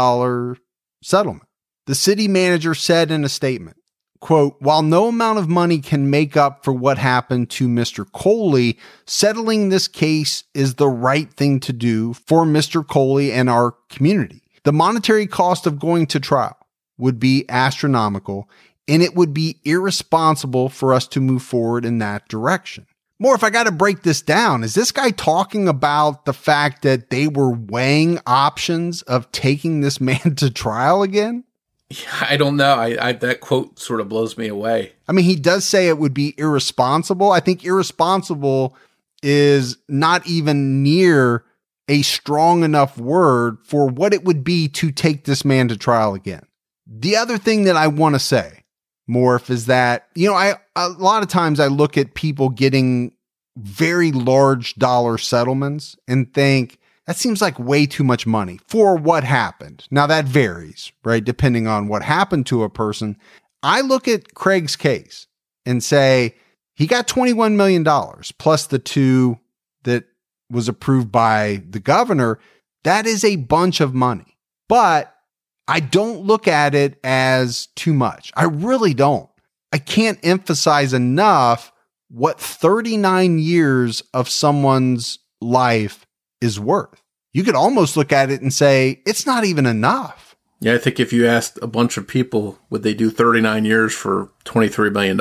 [1.03, 1.43] settlement.
[1.85, 3.75] The city manager said in a statement,
[4.21, 8.09] quote, while no amount of money can make up for what happened to Mr.
[8.13, 12.87] Coley, settling this case is the right thing to do for Mr.
[12.87, 14.41] Coley and our community.
[14.63, 16.55] The monetary cost of going to trial
[16.97, 18.49] would be astronomical,
[18.87, 22.87] and it would be irresponsible for us to move forward in that direction.
[23.21, 26.83] Morph, if I got to break this down, is this guy talking about the fact
[26.83, 31.43] that they were weighing options of taking this man to trial again?
[32.21, 32.75] I don't know.
[32.75, 34.93] I, I, that quote sort of blows me away.
[35.07, 37.31] I mean, he does say it would be irresponsible.
[37.31, 38.75] I think irresponsible
[39.23, 41.45] is not even near
[41.87, 46.13] a strong enough word for what it would be to take this man to trial
[46.13, 46.45] again.
[46.85, 48.56] The other thing that I want to say,
[49.09, 53.13] Morph, is that, you know, I a lot of times I look at people getting
[53.57, 59.23] very large dollar settlements and think, that seems like way too much money for what
[59.23, 59.87] happened.
[59.89, 61.23] Now that varies, right?
[61.23, 63.17] Depending on what happened to a person.
[63.63, 65.25] I look at Craig's case
[65.65, 66.35] and say
[66.75, 67.83] he got $21 million
[68.37, 69.39] plus the two
[69.83, 70.03] that
[70.51, 72.39] was approved by the governor.
[72.83, 74.37] That is a bunch of money,
[74.69, 75.13] but
[75.67, 78.31] I don't look at it as too much.
[78.35, 79.29] I really don't.
[79.71, 81.71] I can't emphasize enough
[82.09, 86.05] what 39 years of someone's life
[86.39, 87.01] is worth.
[87.33, 90.35] You could almost look at it and say, it's not even enough.
[90.59, 93.93] Yeah, I think if you asked a bunch of people, would they do 39 years
[93.93, 95.19] for $23 million?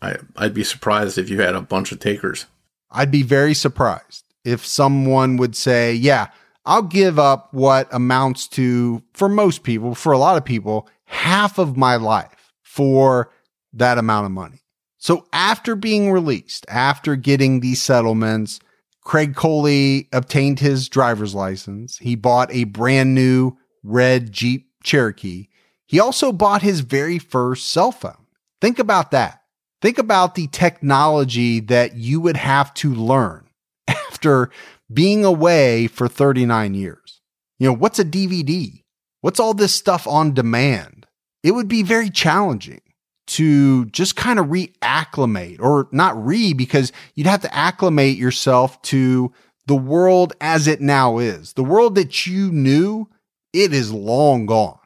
[0.00, 2.46] I, I'd be surprised if you had a bunch of takers.
[2.90, 6.28] I'd be very surprised if someone would say, yeah,
[6.64, 11.58] I'll give up what amounts to, for most people, for a lot of people, half
[11.58, 13.30] of my life for
[13.72, 14.62] that amount of money.
[14.98, 18.60] So after being released, after getting these settlements,
[19.02, 21.96] Craig Coley obtained his driver's license.
[21.98, 25.48] He bought a brand new red Jeep Cherokee.
[25.86, 28.26] He also bought his very first cell phone.
[28.60, 29.40] Think about that.
[29.80, 33.48] Think about the technology that you would have to learn
[33.88, 34.50] after
[34.92, 37.20] being away for 39 years.
[37.58, 38.82] You know, what's a DVD?
[39.20, 41.06] What's all this stuff on demand?
[41.42, 42.80] It would be very challenging
[43.28, 49.32] to just kind of reacclimate or not re because you'd have to acclimate yourself to
[49.66, 51.52] the world as it now is.
[51.52, 53.08] The world that you knew,
[53.52, 54.78] it is long gone.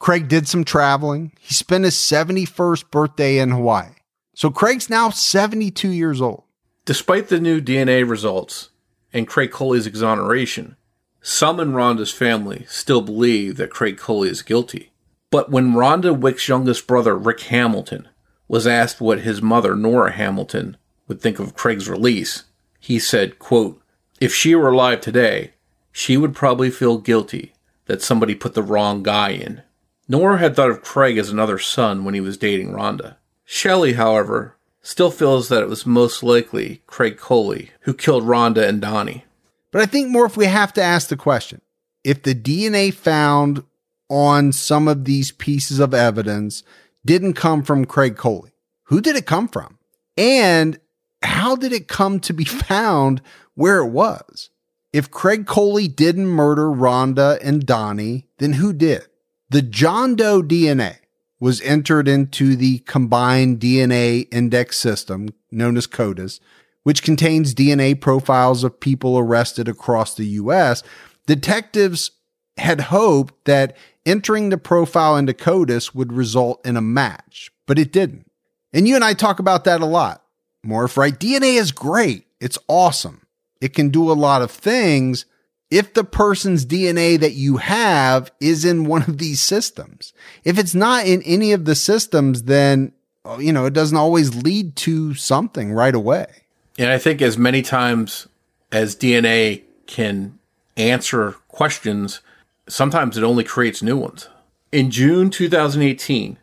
[0.00, 1.32] Craig did some traveling.
[1.38, 3.90] He spent his 71st birthday in Hawaii.
[4.34, 6.42] So Craig's now 72 years old.
[6.84, 8.70] Despite the new DNA results
[9.12, 10.76] and Craig Coley's exoneration,
[11.20, 14.90] some in Rhonda's family still believe that Craig Coley is guilty.
[15.30, 18.08] But when Rhonda Wicht's youngest brother, Rick Hamilton,
[18.48, 20.76] was asked what his mother, Nora Hamilton,
[21.08, 22.44] would think of Craig's release,
[22.80, 23.80] he said, quote,
[24.20, 25.52] If she were alive today,
[25.92, 27.52] she would probably feel guilty
[27.86, 29.62] that somebody put the wrong guy in.
[30.08, 33.16] Nora had thought of Craig as another son when he was dating Rhonda.
[33.44, 38.80] Shelley, however, still feels that it was most likely Craig Coley who killed Rhonda and
[38.80, 39.24] Donnie.
[39.70, 41.60] But I think more if we have to ask the question
[42.04, 43.62] if the DNA found
[44.08, 46.62] on some of these pieces of evidence
[47.06, 48.52] didn't come from Craig Coley,
[48.84, 49.78] who did it come from?
[50.16, 50.78] And
[51.22, 53.22] how did it come to be found
[53.54, 54.50] where it was?
[54.92, 59.06] If Craig Coley didn't murder Rhonda and Donnie, then who did?
[59.48, 60.96] The John Doe DNA
[61.42, 66.38] was entered into the combined DNA index system known as CODIS,
[66.84, 70.84] which contains DNA profiles of people arrested across the US.
[71.26, 72.12] Detectives
[72.58, 73.76] had hoped that
[74.06, 78.30] entering the profile into CODIS would result in a match, but it didn't.
[78.72, 80.22] And you and I talk about that a lot.
[80.64, 81.18] Morph, right?
[81.18, 82.24] DNA is great.
[82.40, 83.26] It's awesome.
[83.60, 85.24] It can do a lot of things
[85.72, 90.12] if the person's DNA that you have is in one of these systems.
[90.44, 92.92] If it's not in any of the systems, then,
[93.24, 96.26] oh, you know, it doesn't always lead to something right away.
[96.78, 98.28] And I think as many times
[98.70, 100.38] as DNA can
[100.76, 102.20] answer questions,
[102.68, 104.28] sometimes it only creates new ones.
[104.72, 106.36] In June 2018,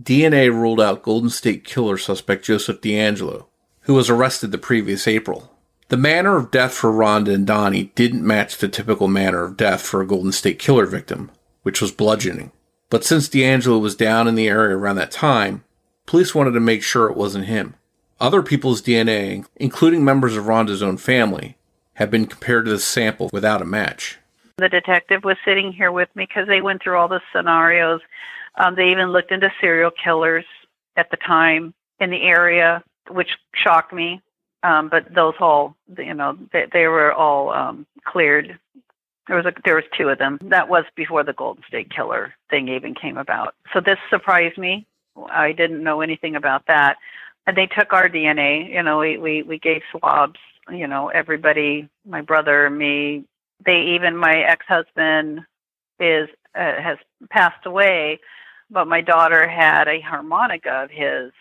[0.00, 3.46] DNA ruled out Golden State Killer suspect Joseph DeAngelo,
[3.80, 5.50] who was arrested the previous April.
[5.88, 9.82] The manner of death for Rhonda and Donnie didn't match the typical manner of death
[9.82, 11.30] for a Golden State Killer victim,
[11.62, 12.50] which was bludgeoning.
[12.90, 15.62] But since DeAngelo was down in the area around that time,
[16.04, 17.74] police wanted to make sure it wasn't him.
[18.18, 21.56] Other people's DNA, including members of Rhonda's own family,
[21.94, 24.18] have been compared to the sample without a match.
[24.58, 28.00] The detective was sitting here with me because they went through all the scenarios.
[28.56, 30.46] Um, they even looked into serial killers
[30.96, 34.20] at the time in the area, which shocked me.
[34.62, 38.58] Um, but those all, you know, they, they were all um, cleared.
[39.28, 40.38] There was a, there was two of them.
[40.42, 43.54] That was before the Golden State Killer thing even came about.
[43.72, 44.86] So this surprised me.
[45.30, 46.96] I didn't know anything about that.
[47.46, 48.72] And they took our DNA.
[48.72, 50.40] You know, we we, we gave swabs.
[50.70, 53.24] You know, everybody, my brother, me.
[53.64, 55.40] They even my ex husband
[56.00, 56.98] is uh, has
[57.30, 58.20] passed away,
[58.70, 61.32] but my daughter had a harmonica of his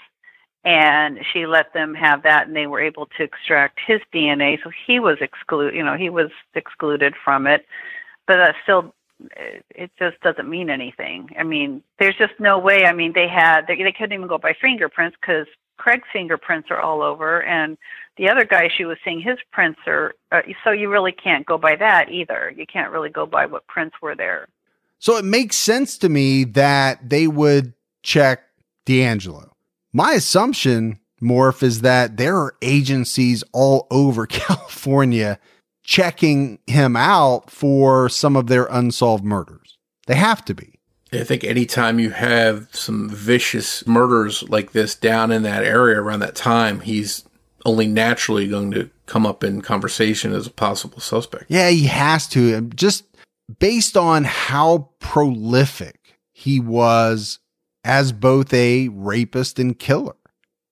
[0.65, 4.71] and she let them have that and they were able to extract his DNA so
[4.87, 7.65] he was excluded you know he was excluded from it.
[8.27, 8.93] But that still
[9.29, 11.29] it just doesn't mean anything.
[11.39, 14.37] I mean there's just no way i mean they had they, they couldn't even go
[14.37, 15.47] by fingerprints because
[15.77, 17.77] craig's fingerprints are all over and
[18.17, 21.57] the other guy she was seeing his prints are uh, so you really can't go
[21.57, 22.53] by that either.
[22.55, 24.47] You can't really go by what prints were there.
[24.99, 28.43] So it makes sense to me that they would check
[28.85, 29.54] DeAngelo
[29.95, 35.39] my assumption, Morph, is that there are agencies all over California
[35.83, 39.77] checking him out for some of their unsolved murders.
[40.07, 40.79] They have to be.
[41.13, 46.19] I think anytime you have some vicious murders like this down in that area around
[46.19, 47.23] that time, he's
[47.63, 51.45] only naturally going to come up in conversation as a possible suspect.
[51.47, 52.61] Yeah, he has to.
[52.61, 53.05] Just
[53.59, 57.39] based on how prolific he was
[57.85, 60.15] as both a rapist and killer.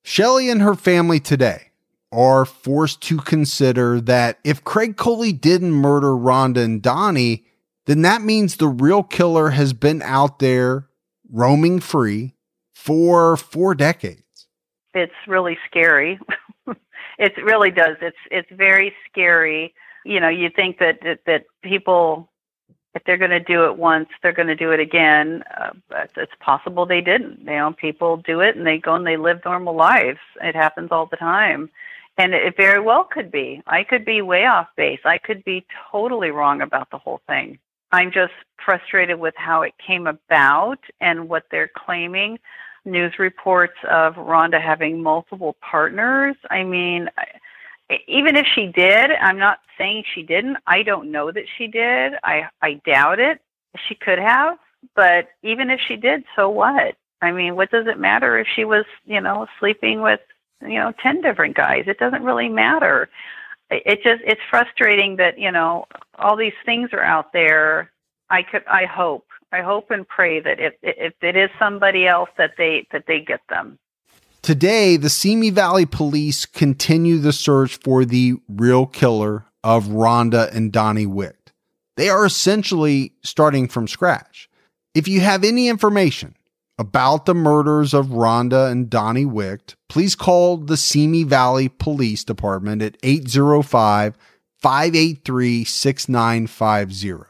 [0.04, 1.72] Shelley and her family today
[2.12, 7.46] are forced to consider that if Craig Coley didn't murder Rhonda and Donnie,
[7.86, 10.88] then that means the real killer has been out there
[11.32, 12.36] roaming free
[12.74, 14.48] for four decades.
[14.94, 16.20] It's really scary.
[17.18, 17.98] it really does.
[18.02, 19.74] It's it's very scary.
[20.06, 22.30] You know, you think that that, that people
[22.96, 25.44] if they're going to do it once, they're going to do it again.
[25.58, 27.40] Uh, but it's possible they didn't.
[27.40, 30.20] You know, people do it and they go and they live normal lives.
[30.42, 31.70] It happens all the time.
[32.18, 33.64] And it very well could be.
[33.66, 35.00] I could be way off base.
[35.04, 37.58] I could be totally wrong about the whole thing.
[37.92, 38.34] I'm just
[38.64, 42.38] frustrated with how it came about and what they're claiming.
[42.86, 46.36] News reports of Rhonda having multiple partners.
[46.52, 47.10] I mean,
[48.08, 50.58] even if she did, I'm not saying she didn't.
[50.68, 52.14] I don't know that she did.
[52.24, 53.42] I I doubt it.
[53.88, 54.58] She could have,
[54.96, 56.96] but even if she did, so what?
[57.22, 60.20] I mean, what does it matter if she was, you know, sleeping with,
[60.62, 61.86] you know, 10 different guys?
[61.88, 63.10] It doesn't really matter.
[63.72, 65.86] It just it's frustrating that, you know,
[66.20, 67.92] all these things are out there.
[68.30, 69.26] I could I hope.
[69.52, 73.20] I hope and pray that if if it is somebody else that they that they
[73.22, 73.80] get them.
[74.44, 80.70] Today, the Simi Valley police continue the search for the real killer of Rhonda and
[80.70, 81.54] Donnie Wicht.
[81.96, 84.50] They are essentially starting from scratch.
[84.94, 86.36] If you have any information
[86.78, 92.82] about the murders of Rhonda and Donnie Wicht, please call the Simi Valley Police Department
[92.82, 94.18] at 805
[94.62, 97.30] 583 6950.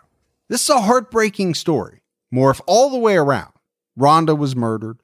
[0.49, 2.01] This is a heartbreaking story.
[2.33, 3.53] Morph, all the way around.
[3.99, 5.02] Rhonda was murdered.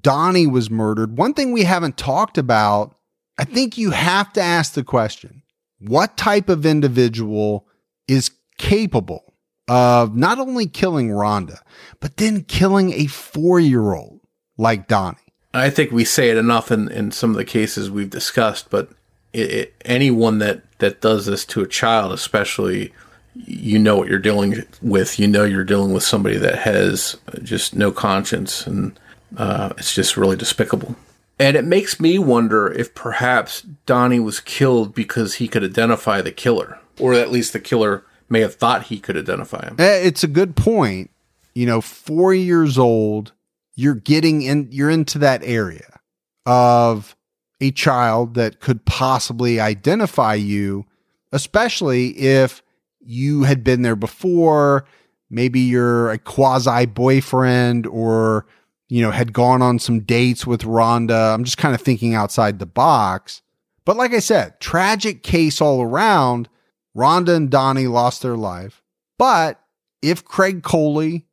[0.00, 1.16] Donnie was murdered.
[1.16, 2.96] One thing we haven't talked about,
[3.38, 5.42] I think you have to ask the question
[5.78, 7.66] what type of individual
[8.06, 9.34] is capable
[9.68, 11.60] of not only killing Rhonda,
[12.00, 14.20] but then killing a four year old
[14.56, 15.16] like Donnie?
[15.54, 18.90] I think we say it enough in, in some of the cases we've discussed, but
[19.32, 22.92] it, it, anyone that, that does this to a child, especially,
[23.34, 25.18] you know what you're dealing with.
[25.18, 28.98] You know you're dealing with somebody that has just no conscience, and
[29.36, 30.96] uh, it's just really despicable.
[31.38, 36.32] And it makes me wonder if perhaps Donnie was killed because he could identify the
[36.32, 39.76] killer, or at least the killer may have thought he could identify him.
[39.78, 41.10] Eh, It's a good point.
[41.54, 43.32] You know, four years old,
[43.74, 46.00] you're getting in, you're into that area
[46.44, 47.16] of
[47.60, 50.86] a child that could possibly identify you,
[51.32, 52.62] especially if
[53.00, 54.84] you had been there before.
[55.30, 58.46] Maybe you're a quasi boyfriend or,
[58.88, 61.34] you know, had gone on some dates with Rhonda.
[61.34, 63.42] I'm just kind of thinking outside the box.
[63.84, 66.48] But like I said, tragic case all around.
[66.96, 68.82] Rhonda and Donnie lost their life.
[69.18, 69.60] But
[70.02, 71.26] if Craig Coley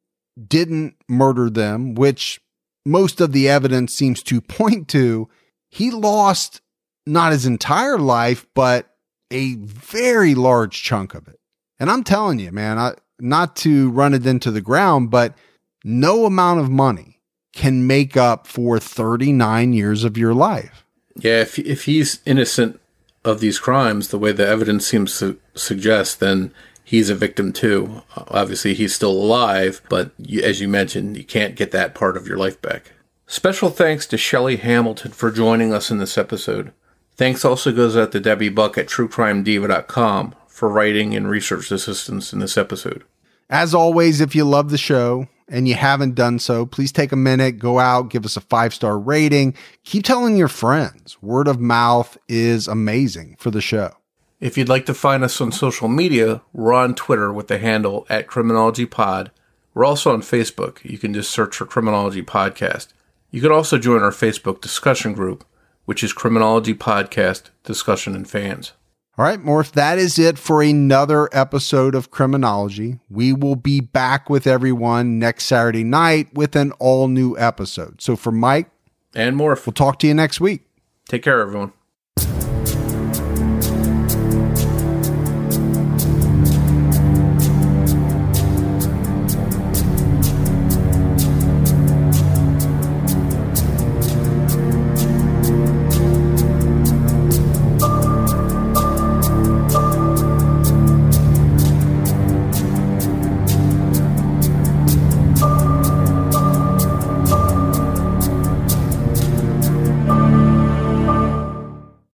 [0.47, 2.41] didn't murder them, which
[2.85, 5.29] most of the evidence seems to point to,
[5.69, 6.61] he lost
[7.05, 8.95] not his entire life, but
[9.31, 11.39] a very large chunk of it.
[11.79, 15.35] And I'm telling you, man, I, not to run it into the ground, but
[15.83, 17.14] no amount of money
[17.55, 20.85] can make up for 39 years of your life.
[21.15, 22.79] Yeah, if if he's innocent
[23.23, 26.53] of these crimes, the way the evidence seems to suggest, then
[26.83, 28.03] he's a victim too.
[28.15, 32.27] Obviously, he's still alive, but you, as you mentioned, you can't get that part of
[32.27, 32.91] your life back.
[33.25, 36.73] Special thanks to Shelley Hamilton for joining us in this episode.
[37.15, 42.39] Thanks also goes out to Debbie Buck at TrueCrimeDiva.com for writing and research assistance in
[42.39, 43.03] this episode.
[43.49, 47.17] As always, if you love the show and you haven't done so, please take a
[47.17, 49.53] minute, go out, give us a five star rating.
[49.83, 51.21] Keep telling your friends.
[51.21, 53.95] Word of mouth is amazing for the show.
[54.39, 58.05] If you'd like to find us on social media, we're on Twitter with the handle
[58.09, 59.29] at CriminologyPod.
[59.73, 60.83] We're also on Facebook.
[60.83, 62.87] You can just search for Criminology Podcast.
[63.31, 65.45] You can also join our Facebook discussion group,
[65.85, 68.73] which is Criminology Podcast Discussion and Fans.
[69.17, 72.99] All right, Morph, that is it for another episode of Criminology.
[73.09, 78.01] We will be back with everyone next Saturday night with an all new episode.
[78.01, 78.69] So for Mike,
[79.13, 79.65] And Morph.
[79.65, 80.63] we'll talk to you next week.
[81.07, 81.71] Take care, everyone.